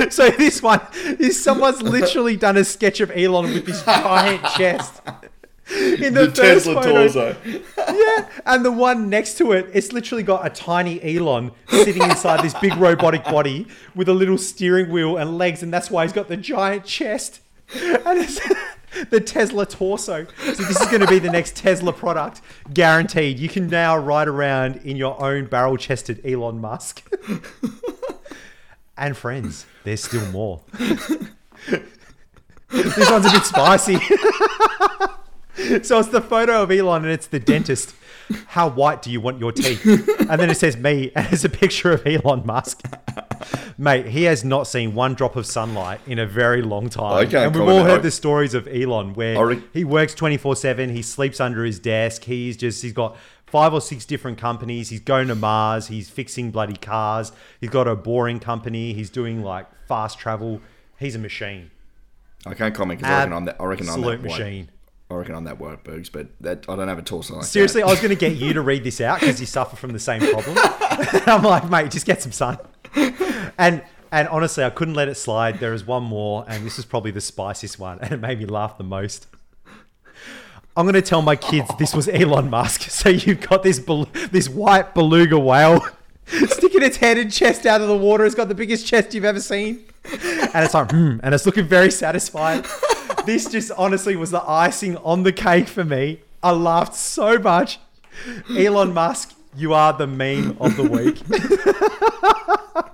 [0.10, 0.82] so this one
[1.20, 5.02] is someone's literally done a sketch of Elon with this giant chest.
[5.72, 7.36] In the, The first Tesla photo, torso.
[7.78, 12.44] yeah, and the one next to it, it's literally got a tiny Elon sitting inside
[12.44, 16.14] this big robotic body with a little steering wheel and legs, and that's why he's
[16.14, 17.42] got the giant chest.
[17.76, 18.40] And it's
[19.10, 20.26] the Tesla torso.
[20.26, 22.42] So this is going to be the next Tesla product,
[22.74, 23.40] guaranteed.
[23.40, 27.10] You can now ride around in your own barrel-chested Elon Musk.
[28.98, 30.62] and friends, there's still more.
[32.70, 34.00] this one's a bit spicy.
[35.84, 37.94] So it's the photo of Elon and it's the dentist.
[38.48, 39.86] How white do you want your teeth?
[39.86, 42.82] And then it says me and it's a picture of Elon Musk.
[43.78, 47.28] Mate, he has not seen one drop of sunlight in a very long time.
[47.30, 50.92] Can't and we've all heard I- the stories of Elon where re- he works 24/7,
[50.92, 53.16] he sleeps under his desk, he's just he's got
[53.46, 57.88] five or six different companies, he's going to Mars, he's fixing bloody cars, he's got
[57.88, 60.62] a boring company, he's doing like fast travel.
[61.00, 61.72] He's a machine.
[62.46, 63.56] I can't comment because I reckon I'm that.
[63.60, 64.70] I reckon I'm Absolute that machine.
[65.12, 67.82] I reckon I'm that white, Bergs, but that I don't have a torso like Seriously,
[67.82, 67.88] that.
[67.88, 70.00] I was going to get you to read this out because you suffer from the
[70.00, 70.56] same problem.
[71.26, 72.60] I'm like, mate, just get some sun.
[73.58, 75.60] And and honestly, I couldn't let it slide.
[75.60, 78.46] There is one more, and this is probably the spiciest one, and it made me
[78.46, 79.28] laugh the most.
[80.78, 82.82] I'm going to tell my kids this was Elon Musk.
[82.90, 85.86] So you've got this bel- this white beluga whale
[86.48, 88.26] sticking its head and chest out of the water.
[88.26, 91.66] It's got the biggest chest you've ever seen, and it's like, hmm, and it's looking
[91.66, 92.66] very satisfied.
[93.30, 96.22] This just honestly was the icing on the cake for me.
[96.42, 97.78] I laughed so much.
[98.50, 101.22] Elon Musk, you are the meme of the week.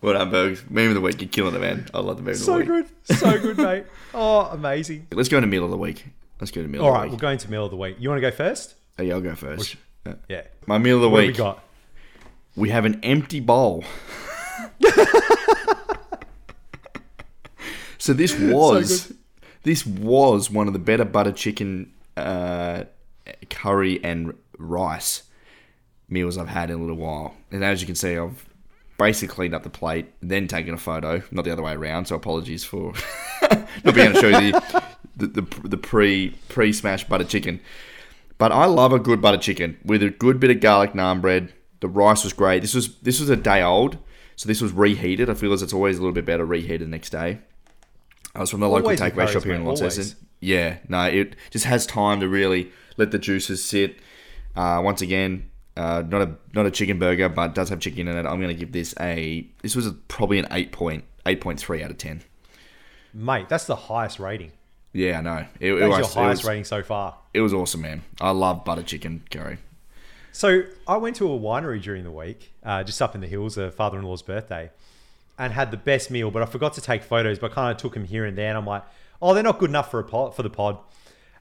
[0.00, 0.64] Well done, Bergs.
[0.68, 1.20] Meme of the week.
[1.20, 1.86] You're killing it, man.
[1.94, 2.66] I love the meme of the week.
[2.66, 2.86] So good,
[3.18, 3.84] so good, mate.
[4.14, 5.06] Oh, amazing.
[5.12, 6.04] Let's go into middle of the week.
[6.40, 7.96] Let's go to middle All right, we're going to middle of the week.
[8.00, 8.74] You want to go first?
[8.98, 9.76] Oh, yeah, I'll go first.
[10.04, 10.42] Uh, Yeah.
[10.66, 11.38] My meal of the week.
[11.38, 11.64] What have we got?
[12.56, 13.84] We have an empty bowl.
[17.98, 19.12] so this was
[19.68, 22.84] this was one of the better butter chicken uh,
[23.50, 25.24] curry and rice
[26.08, 27.34] meals I've had in a little while.
[27.50, 28.46] And as you can see, I've
[28.96, 32.06] basically cleaned up the plate, then taken a photo, not the other way around.
[32.06, 32.94] So apologies for
[33.84, 34.82] not being able to show you the
[35.16, 37.60] the, the, the pre pre smashed butter chicken.
[38.38, 41.52] But I love a good butter chicken with a good bit of garlic naan bread.
[41.80, 42.62] The rice was great.
[42.62, 43.98] This was this was a day old,
[44.36, 45.28] so this was reheated.
[45.28, 47.40] I feel as it's always a little bit better reheated the next day.
[48.38, 50.16] I was from the local takeaway shop here in Launceston.
[50.38, 53.96] Yeah, no, it just has time to really let the juices sit.
[54.54, 58.16] Uh, once again, uh, not a not a chicken burger, but does have chicken in
[58.16, 58.26] it.
[58.26, 59.44] I'm going to give this a.
[59.62, 62.22] This was a, probably an eight point eight point three out of ten.
[63.12, 64.52] Mate, that's the highest rating.
[64.92, 65.46] Yeah, I know.
[65.58, 67.16] It, it That's was, your highest was- rating so far.
[67.34, 68.02] it was awesome, man.
[68.20, 69.58] I love butter chicken curry.
[70.30, 73.58] So I went to a winery during the week, uh, just up in the hills,
[73.58, 74.70] a father-in-law's birthday,
[75.38, 76.30] and had the best meal.
[76.30, 78.48] But I forgot to take photos, but kind of took them here and there.
[78.48, 78.82] And I'm like,
[79.22, 80.78] oh, they're not good enough for a pod, for the pod.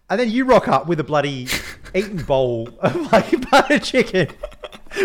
[0.10, 1.48] And then you rock up with a bloody
[1.96, 4.30] eaten bowl of like butter chicken,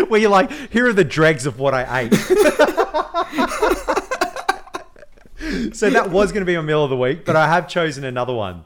[0.07, 2.13] where you're like, here are the dregs of what I ate.
[5.75, 8.03] so that was going to be my meal of the week, but I have chosen
[8.03, 8.63] another one.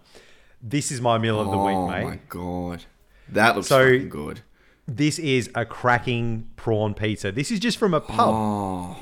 [0.61, 2.03] This is my meal of the oh week, mate.
[2.03, 2.85] Oh my god,
[3.29, 4.41] that looks So- good.
[4.89, 7.29] This is a cracking prawn pizza.
[7.29, 8.29] This is just from a pub.
[8.33, 8.95] Oh,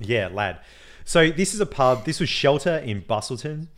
[0.00, 0.58] Yeah, lad.
[1.04, 2.04] So this is a pub.
[2.04, 3.68] This was Shelter in Busselton.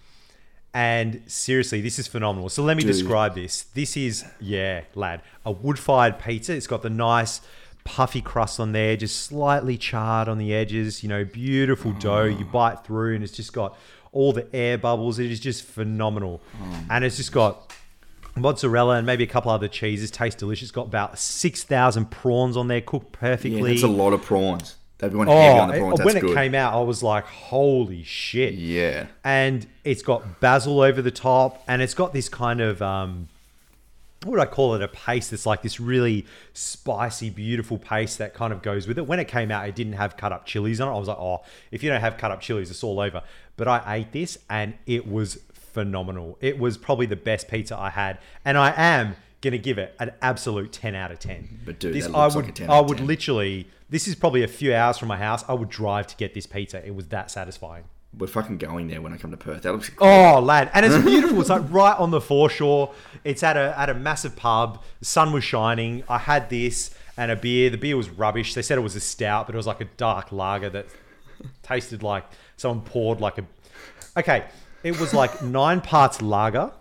[0.72, 2.48] And seriously, this is phenomenal.
[2.48, 2.92] So let me Dude.
[2.92, 3.62] describe this.
[3.62, 6.52] This is, yeah, lad, a wood fired pizza.
[6.52, 7.40] It's got the nice
[7.84, 12.24] puffy crust on there, just slightly charred on the edges, you know, beautiful dough.
[12.24, 12.52] You mm.
[12.52, 13.78] bite through and it's just got
[14.10, 15.20] all the air bubbles.
[15.20, 16.42] It is just phenomenal.
[16.60, 16.86] Mm.
[16.90, 17.72] And it's just got
[18.34, 20.10] mozzarella and maybe a couple other cheeses.
[20.10, 20.72] Tastes delicious.
[20.72, 23.60] Got about 6,000 prawns on there, cooked perfectly.
[23.60, 24.76] yeah, that's a lot of prawns.
[25.04, 25.92] They've gone heavy on the Oh, prawns.
[25.92, 26.30] it- That's when good.
[26.30, 29.06] it came out, I was like, "Holy shit!" yeah.
[29.24, 33.28] and it's got basil over the top, and it's got this kind of um,
[34.24, 34.80] what would I call it?
[34.82, 36.24] A paste that's like this really
[36.54, 39.06] spicy, beautiful paste that kind of goes with it.
[39.06, 40.96] When it came out, it didn't have cut up chilies on it.
[40.96, 43.22] I was like, oh, if you don't have cut up chilies, it's all over.
[43.58, 46.38] But I ate this, and it was phenomenal.
[46.40, 50.10] It was probably the best pizza I had, and I am gonna give it an
[50.22, 51.60] absolute ten out of ten.
[51.64, 53.06] But dude, this I would, like a 10 I would 10.
[53.06, 53.68] literally.
[53.90, 55.44] This is probably a few hours from my house.
[55.46, 56.84] I would drive to get this pizza.
[56.84, 57.84] It was that satisfying.
[58.16, 59.62] We're fucking going there when I come to Perth.
[59.62, 61.40] That looks Oh, lad, and it's beautiful.
[61.40, 62.92] It's like right on the foreshore.
[63.22, 64.82] It's at a at a massive pub.
[65.00, 66.02] The sun was shining.
[66.08, 67.70] I had this and a beer.
[67.70, 68.54] The beer was rubbish.
[68.54, 70.86] They said it was a stout, but it was like a dark lager that
[71.62, 72.24] tasted like
[72.56, 73.44] someone poured like a.
[74.16, 74.44] Okay,
[74.82, 76.72] it was like nine parts lager,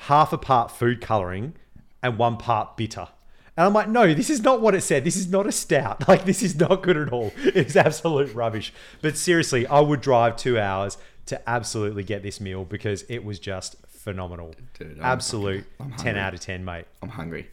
[0.00, 1.54] half a part food coloring,
[2.02, 3.08] and one part bitter.
[3.56, 5.04] And I'm like, no, this is not what it said.
[5.04, 6.04] This is not a stout.
[6.08, 7.32] Like, this is not good at all.
[7.44, 8.72] It's absolute rubbish.
[9.02, 10.96] But seriously, I would drive two hours
[11.26, 14.54] to absolutely get this meal because it was just phenomenal.
[14.78, 16.86] Dude, I'm Absolute I'm 10 out of 10, mate.
[17.02, 17.48] I'm hungry.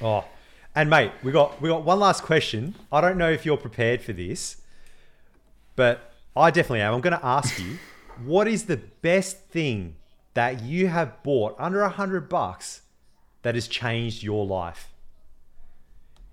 [0.00, 0.24] Oh,
[0.74, 2.74] and mate, we got we got one last question.
[2.92, 4.58] I don't know if you're prepared for this,
[5.76, 6.94] but I definitely am.
[6.94, 7.78] I'm going to ask you,
[8.24, 9.96] what is the best thing
[10.38, 12.82] that you have bought under a hundred bucks
[13.42, 14.92] that has changed your life?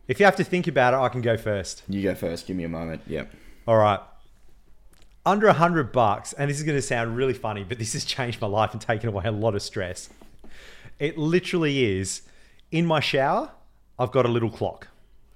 [0.07, 1.81] If you have to think about it, I can go first.
[1.89, 2.45] You go first.
[2.45, 3.01] Give me a moment.
[3.07, 3.31] Yep.
[3.67, 3.99] All right.
[5.25, 8.05] Under a hundred bucks, and this is going to sound really funny, but this has
[8.05, 10.07] changed my life and taken away a lot of stress.
[10.99, 12.21] It literally is
[12.71, 13.49] in my shower,
[13.97, 14.89] I've got a little clock.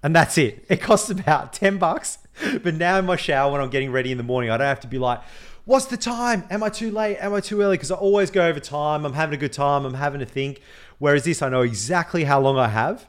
[0.04, 0.64] And that's it.
[0.70, 2.20] It costs about 10 bucks.
[2.62, 4.80] But now in my shower, when I'm getting ready in the morning, I don't have
[4.82, 5.22] to be like,
[5.70, 6.44] what's the time?
[6.50, 7.18] Am I too late?
[7.18, 7.78] Am I too early?
[7.78, 9.06] Because I always go over time.
[9.06, 9.86] I'm having a good time.
[9.86, 10.62] I'm having to think.
[10.98, 13.08] Whereas this, I know exactly how long I have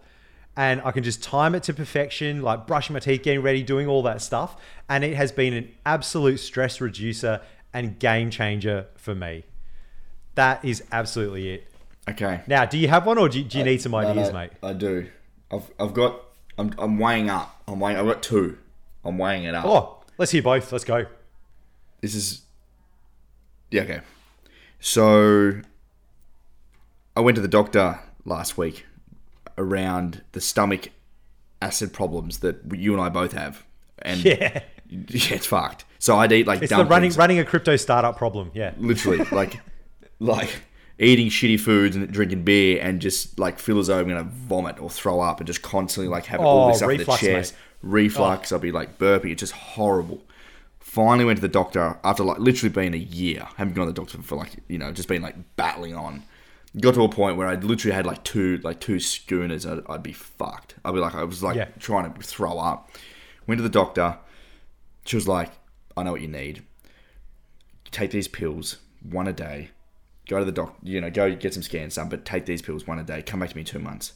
[0.59, 3.89] and I can just time it to perfection, like brushing my teeth, getting ready, doing
[3.89, 4.61] all that stuff.
[4.91, 7.41] And it has been an absolute stress reducer
[7.73, 9.45] and game changer for me.
[10.35, 11.73] That is absolutely it.
[12.11, 12.43] Okay.
[12.47, 14.35] Now, do you have one or do you, do you uh, need some ideas, no,
[14.35, 14.51] mate?
[14.63, 15.09] I do.
[15.51, 16.21] I've, I've got.
[16.59, 17.63] I'm, I'm weighing up.
[17.67, 17.97] I'm weighing.
[17.97, 18.59] I've got two.
[19.03, 19.65] I'm weighing it up.
[19.65, 20.71] Oh, let's hear both.
[20.71, 21.07] Let's go.
[22.03, 22.43] This is.
[23.71, 23.83] Yeah.
[23.83, 24.01] Okay.
[24.81, 25.61] So.
[27.17, 28.87] I went to the doctor last week
[29.59, 30.91] around the stomach
[31.61, 33.65] acid problems that you and I both have,
[33.99, 34.63] and Yeah.
[34.89, 35.85] yeah, it's fucked.
[35.99, 38.53] So I'd eat like It's the running running a crypto startup problem.
[38.55, 38.73] Yeah.
[38.79, 39.61] literally like
[40.21, 40.63] like
[40.99, 44.81] eating shitty foods and drinking beer and just like feel as though I'm gonna vomit
[44.81, 47.55] or throw up and just constantly like have all Oh, this stuff in the chest.
[47.55, 47.59] mate.
[47.83, 50.23] Reflux, I'll be like burping, it's just horrible.
[50.91, 53.47] Finally went to the doctor after like literally being a year.
[53.57, 56.25] Haven't gone to the doctor for like you know, just been like battling on.
[56.81, 59.65] Got to a point where I literally had like two like two schooners.
[59.67, 60.75] I'd, I'd be fucked.
[60.85, 61.69] I'd be like I was like Yeah.
[61.79, 62.91] trying to throw up.
[63.47, 64.19] Went to the doctor.
[65.05, 65.51] She was like,
[65.97, 66.65] "I know what you need
[67.91, 69.71] take these pills one a day.
[70.29, 72.87] Go to the doc, you know, go get some scans done, but take these pills
[72.87, 73.21] one a day.
[73.23, 74.13] Come back to me in two months.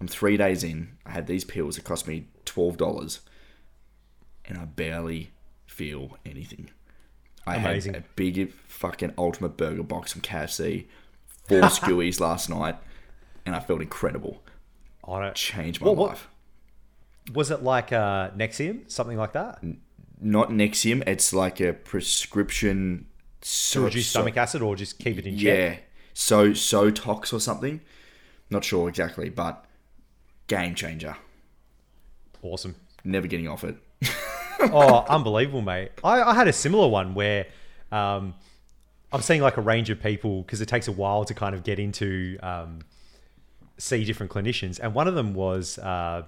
[0.00, 0.96] I'm three days in.
[1.06, 1.78] I had these pills.
[1.78, 3.20] It cost me twelve dollars,
[4.44, 5.30] and I barely
[5.74, 6.70] feel anything.
[7.46, 7.94] I Amazing.
[7.94, 10.86] had a big fucking ultimate burger box from KFC,
[11.46, 12.76] four skewies last night,
[13.44, 14.42] and I felt incredible.
[15.04, 15.34] On it.
[15.34, 16.28] Changed my what- life.
[17.32, 19.62] Was it like uh, Nexium, something like that?
[20.20, 21.02] Not Nexium.
[21.06, 23.06] It's like a prescription.
[23.40, 25.42] To reduce so- stomach acid or just keep it in check?
[25.58, 25.76] Yeah.
[26.12, 27.80] So so tox or something.
[28.50, 29.64] Not sure exactly, but
[30.48, 31.16] game changer.
[32.42, 32.76] Awesome.
[33.04, 33.76] Never getting off it.
[34.72, 35.90] Oh, unbelievable, mate.
[36.02, 37.46] I, I had a similar one where
[37.92, 38.34] um,
[39.12, 41.62] I'm seeing like a range of people because it takes a while to kind of
[41.62, 42.80] get into um,
[43.78, 46.22] see different clinicians, and one of them was uh,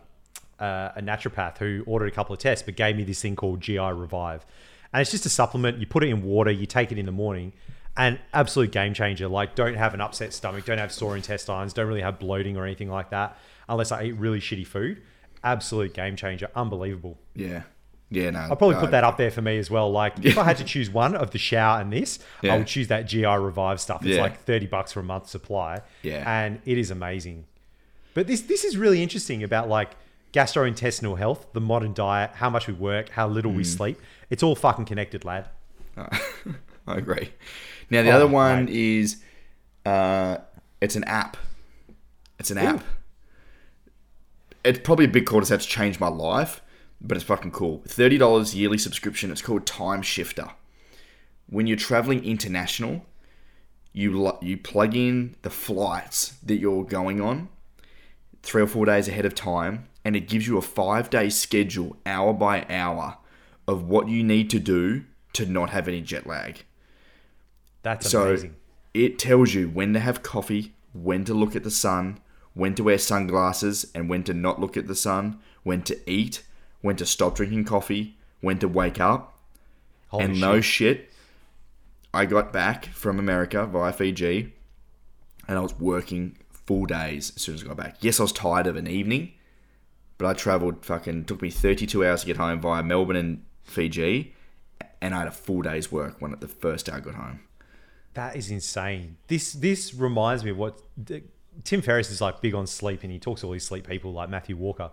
[0.61, 3.61] uh, a naturopath who ordered a couple of tests but gave me this thing called
[3.61, 4.47] GI Revive,
[4.93, 5.79] and it's just a supplement.
[5.79, 7.53] You put it in water, you take it in the morning.
[7.99, 9.27] And absolute game changer.
[9.27, 12.67] Like, don't have an upset stomach, don't have sore intestines, don't really have bloating or
[12.67, 13.39] anything like that,
[13.71, 15.01] unless I eat really shitty food.
[15.43, 16.51] Absolute game changer.
[16.55, 17.17] Unbelievable.
[17.35, 17.63] Yeah.
[18.11, 18.39] Yeah, no.
[18.39, 19.91] I'll probably put that up there for me as well.
[19.91, 22.55] Like if I had to choose one of the shower and this, Yeah.
[22.55, 24.05] I would choose that GI Revive stuff.
[24.07, 24.23] It's Yeah.
[24.23, 25.81] like thirty bucks for a month supply.
[26.03, 26.23] Yeah.
[26.27, 27.47] and it is amazing.
[28.15, 29.91] But this this is really interesting about like
[30.33, 33.57] gastrointestinal health, the modern diet, how much we work, how little Mm.
[33.57, 34.01] we sleep.
[34.31, 35.49] It's all fucking connected, lad.
[35.97, 37.33] I agree.
[37.91, 38.75] Now the Oh, other one mate.
[38.75, 39.17] is
[39.85, 40.39] uh
[40.81, 41.37] it's an app.
[42.39, 42.85] It's an app.
[44.65, 46.61] It's probably a big call to to change my life,
[47.01, 47.83] but it's fucking cool.
[47.87, 49.31] Thirty dollars yearly subscription.
[49.31, 50.49] It's called Time Shifter.
[51.49, 53.05] When you're traveling international,
[53.93, 57.49] you you plug in the flights that you're going on
[58.43, 61.97] three or four days ahead of time, and it gives you a five day schedule,
[62.07, 63.19] hour by hour,
[63.67, 66.65] of what you need to do to not have any jet lag.
[67.83, 68.57] That's So amazing.
[68.95, 72.19] it tells you when to have coffee, when to look at the sun,
[72.55, 76.43] when to wear sunglasses, and when to not look at the sun, when to eat,
[76.87, 79.39] when to stop drinking coffee, when to wake up.
[80.09, 80.41] Holy and shit.
[80.41, 81.13] no shit,
[82.15, 84.55] I got back from America via Fiji,
[85.49, 87.97] and I was working full days as soon as I got back.
[88.01, 89.33] Yes, I was tired of an evening,
[90.17, 94.35] but I travelled fucking took me 32 hours to get home via Melbourne and Fiji,
[95.03, 97.41] and I had a full day's work when the first day I got home.
[98.15, 99.17] That is insane.
[99.27, 100.81] This this reminds me of what
[101.65, 104.13] Tim Ferriss is like big on sleep, and he talks to all these sleep people
[104.13, 104.91] like Matthew Walker,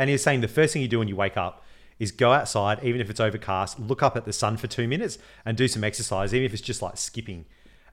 [0.00, 1.62] and he was saying the first thing you do when you wake up
[1.98, 5.18] is go outside, even if it's overcast, look up at the sun for two minutes,
[5.44, 7.44] and do some exercise, even if it's just like skipping,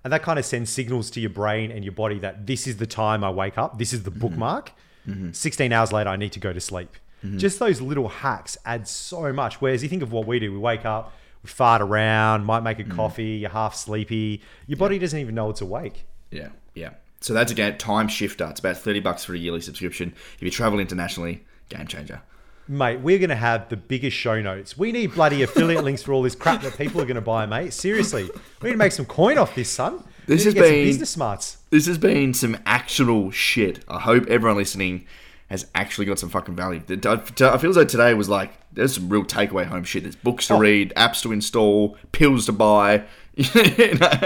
[0.06, 2.78] and that kind of sends signals to your brain and your body that this is
[2.78, 4.22] the time I wake up, this is the mm-hmm.
[4.22, 4.72] bookmark.
[5.06, 5.32] Mm-hmm.
[5.34, 6.96] 16 hours later, I need to go to sleep.
[7.26, 7.40] Mm-hmm.
[7.40, 9.60] Just those little hacks add so much.
[9.60, 11.12] Whereas you think of what we do, we wake up,
[11.44, 14.42] we fart around, might make a coffee, you're half sleepy.
[14.66, 16.06] Your body doesn't even know it's awake.
[16.32, 16.92] Yeah, yeah.
[17.20, 18.50] So that's again Timeshifter.
[18.50, 20.14] It's about 30 bucks for a yearly subscription.
[20.36, 22.22] If you travel internationally, game changer.
[22.70, 24.78] Mate, we're going to have the biggest show notes.
[24.78, 27.46] We need bloody affiliate links for all this crap that people are going to buy,
[27.46, 27.72] mate.
[27.74, 28.24] Seriously.
[28.62, 30.04] We need to make some coin off this, son.
[30.26, 31.58] This has been- business smarts.
[31.70, 33.80] This has been some actual shit.
[33.88, 35.06] I hope everyone listening
[35.50, 36.82] has actually got some fucking value.
[36.90, 37.18] I
[37.58, 40.04] feel as though today was like there's some real takeaway home shit.
[40.04, 40.60] There's books to Oh.
[40.60, 43.06] read, apps to install, pills to buy.
[43.36, 44.20] you know?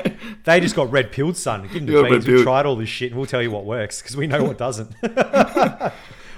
[0.45, 1.63] They just got red pilled, son.
[1.71, 2.25] Give them the beans.
[2.25, 4.57] We tried all this shit and we'll tell you what works because we know what
[4.57, 4.95] doesn't.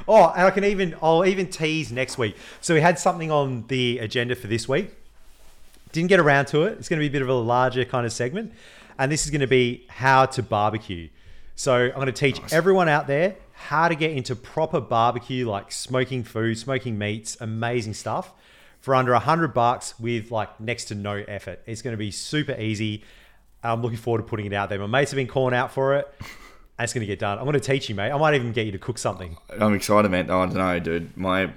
[0.07, 2.35] oh, and I can even, I'll even tease next week.
[2.61, 4.91] So we had something on the agenda for this week.
[5.91, 6.77] Didn't get around to it.
[6.79, 8.53] It's going to be a bit of a larger kind of segment.
[8.97, 11.09] And this is going to be how to barbecue.
[11.55, 15.71] So I'm going to teach everyone out there how to get into proper barbecue, like
[15.71, 18.33] smoking food, smoking meats, amazing stuff
[18.81, 21.61] for under a hundred bucks with like next to no effort.
[21.65, 23.03] It's going to be super easy.
[23.63, 24.79] I'm looking forward to putting it out there.
[24.79, 26.13] My mates have been calling out for it.
[26.77, 27.37] Going to get done.
[27.37, 28.11] I'm going to teach you, mate.
[28.11, 29.37] I might even get you to cook something.
[29.57, 30.29] I'm excited, man.
[30.29, 31.15] Oh, I don't know, dude.
[31.15, 31.49] My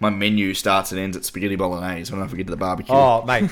[0.00, 2.08] my menu starts and ends at spaghetti bolognese.
[2.08, 2.94] I don't know if we get to the barbecue.
[2.94, 3.50] Oh, mate,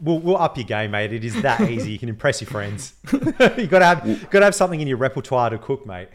[0.00, 1.12] we'll, we'll up your game, mate.
[1.12, 1.92] It is that easy.
[1.92, 2.94] You can impress your friends.
[3.12, 6.08] you got to have got to have something in your repertoire to cook, mate.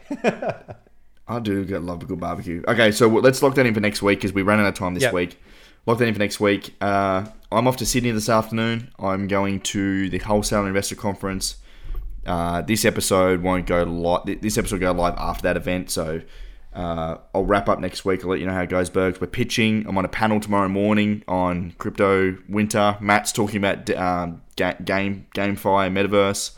[1.28, 2.62] I do get love a good barbecue.
[2.66, 4.94] Okay, so let's lock that in for next week because we ran out of time
[4.94, 5.12] this Yep.
[5.12, 5.40] week.
[5.86, 6.74] Lock that in for next week.
[6.80, 8.90] Uh, I'm off to Sydney this afternoon.
[8.98, 11.56] I'm going to the Wholesale Investor Conference.
[12.26, 14.40] Uh, this episode won't go live.
[14.40, 15.90] This episode will go live after that event.
[15.90, 16.20] So
[16.74, 18.22] uh, I'll wrap up next week.
[18.22, 19.20] I'll let you know how it goes, Bergs.
[19.20, 19.86] We're pitching.
[19.88, 22.98] I'm on a panel tomorrow morning on crypto winter.
[23.00, 26.54] Matt's talking about um, ga- game GameFi metaverse.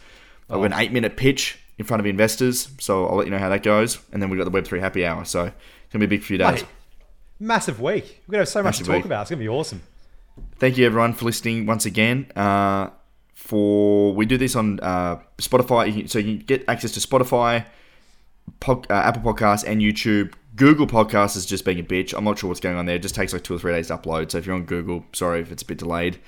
[0.50, 2.68] I've got an eight minute pitch in front of investors.
[2.80, 3.98] So I'll let you know how that goes.
[4.12, 5.24] And then we've got the Web3 happy hour.
[5.24, 5.54] So it's
[5.92, 6.62] going to be a big few days.
[6.62, 6.66] Mate,
[7.38, 8.22] massive week.
[8.26, 9.04] We're going to have so much to talk week.
[9.04, 9.22] about.
[9.22, 9.82] It's going to be awesome.
[10.56, 12.30] thank you everyone for listening once again.
[12.34, 12.90] Uh,
[13.38, 17.64] for we do this on uh, Spotify, so you get access to Spotify,
[18.66, 20.34] uh, Apple Podcasts, and YouTube.
[20.56, 22.12] Google Podcasts is just being a bitch.
[22.18, 22.96] I'm not sure what's going on there.
[22.96, 24.32] It just takes like two or three days to upload.
[24.32, 26.18] So if you're on Google, sorry if it's a bit delayed.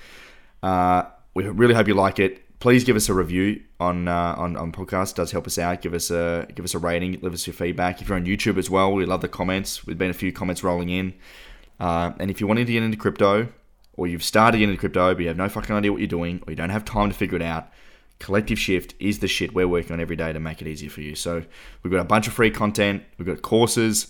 [0.63, 1.03] Uh,
[1.33, 2.41] we really hope you like it.
[2.59, 5.11] Please give us a review on uh, on on podcast.
[5.11, 5.81] It does help us out.
[5.81, 7.19] Give us a give us a rating.
[7.21, 8.01] Leave us your feedback.
[8.01, 9.85] If you're on YouTube as well, we love the comments.
[9.85, 11.13] We've been a few comments rolling in.
[11.77, 13.49] Uh, and if you're wanting to get into crypto,
[14.01, 16.51] or you've started into crypto, but you have no fucking idea what you're doing, or
[16.51, 17.69] you don't have time to figure it out,
[18.17, 21.01] Collective Shift is the shit we're working on every day to make it easier for
[21.01, 21.13] you.
[21.13, 21.43] So
[21.83, 24.07] we've got a bunch of free content, we've got courses,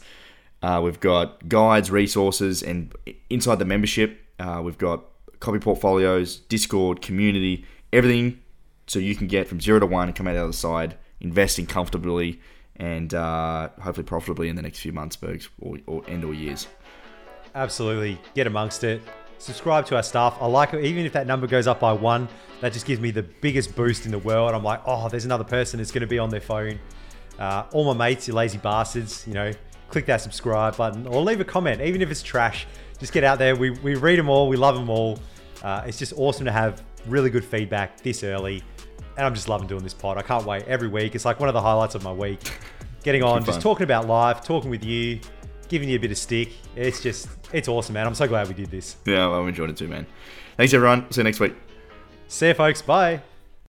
[0.62, 2.96] uh, we've got guides, resources, and
[3.30, 5.04] inside the membership, uh, we've got
[5.42, 8.40] copy portfolios, Discord, community, everything
[8.88, 11.66] so you can get from zero to one and come out the other side, investing
[11.66, 12.40] comfortably
[12.78, 16.66] and uh, hopefully profitably in the next few months, Bergs, or, or end or years.
[17.54, 18.18] Absolutely.
[18.36, 19.02] Get amongst it.
[19.42, 20.38] Subscribe to our stuff.
[20.40, 20.86] I like it.
[20.86, 22.30] Even if that number goes up by one,
[22.60, 24.54] that just gives me the biggest boost in the world.
[24.54, 26.80] I'm like, oh, there's another person that's going to be on their phone.
[27.40, 29.52] Uh, all my mates, you lazy bastards, you know,
[29.90, 32.68] click that subscribe button or leave a comment, even if it's trash.
[33.00, 33.56] Just get out there.
[33.56, 34.48] We, we read them all.
[34.48, 35.18] We love them all.
[35.64, 38.62] Uh, it's just awesome to have really good feedback this early.
[39.18, 40.20] And I'm just loving doing this pod.
[40.20, 41.16] I can't wait every week.
[41.16, 42.42] It's like one of the highlights of my week.
[43.04, 45.20] Getting on, just talking about life, talking with you,
[45.72, 46.50] giving you a bit of stick.
[46.76, 48.06] It's just, it's awesome, man.
[48.06, 48.98] I'm so glad we did this.
[49.06, 50.06] Yeah, well, I enjoyed it too, man.
[50.58, 51.10] Thanks, everyone.
[51.12, 51.56] See you next week.
[52.28, 52.82] See you, folks.
[52.82, 53.22] Bye.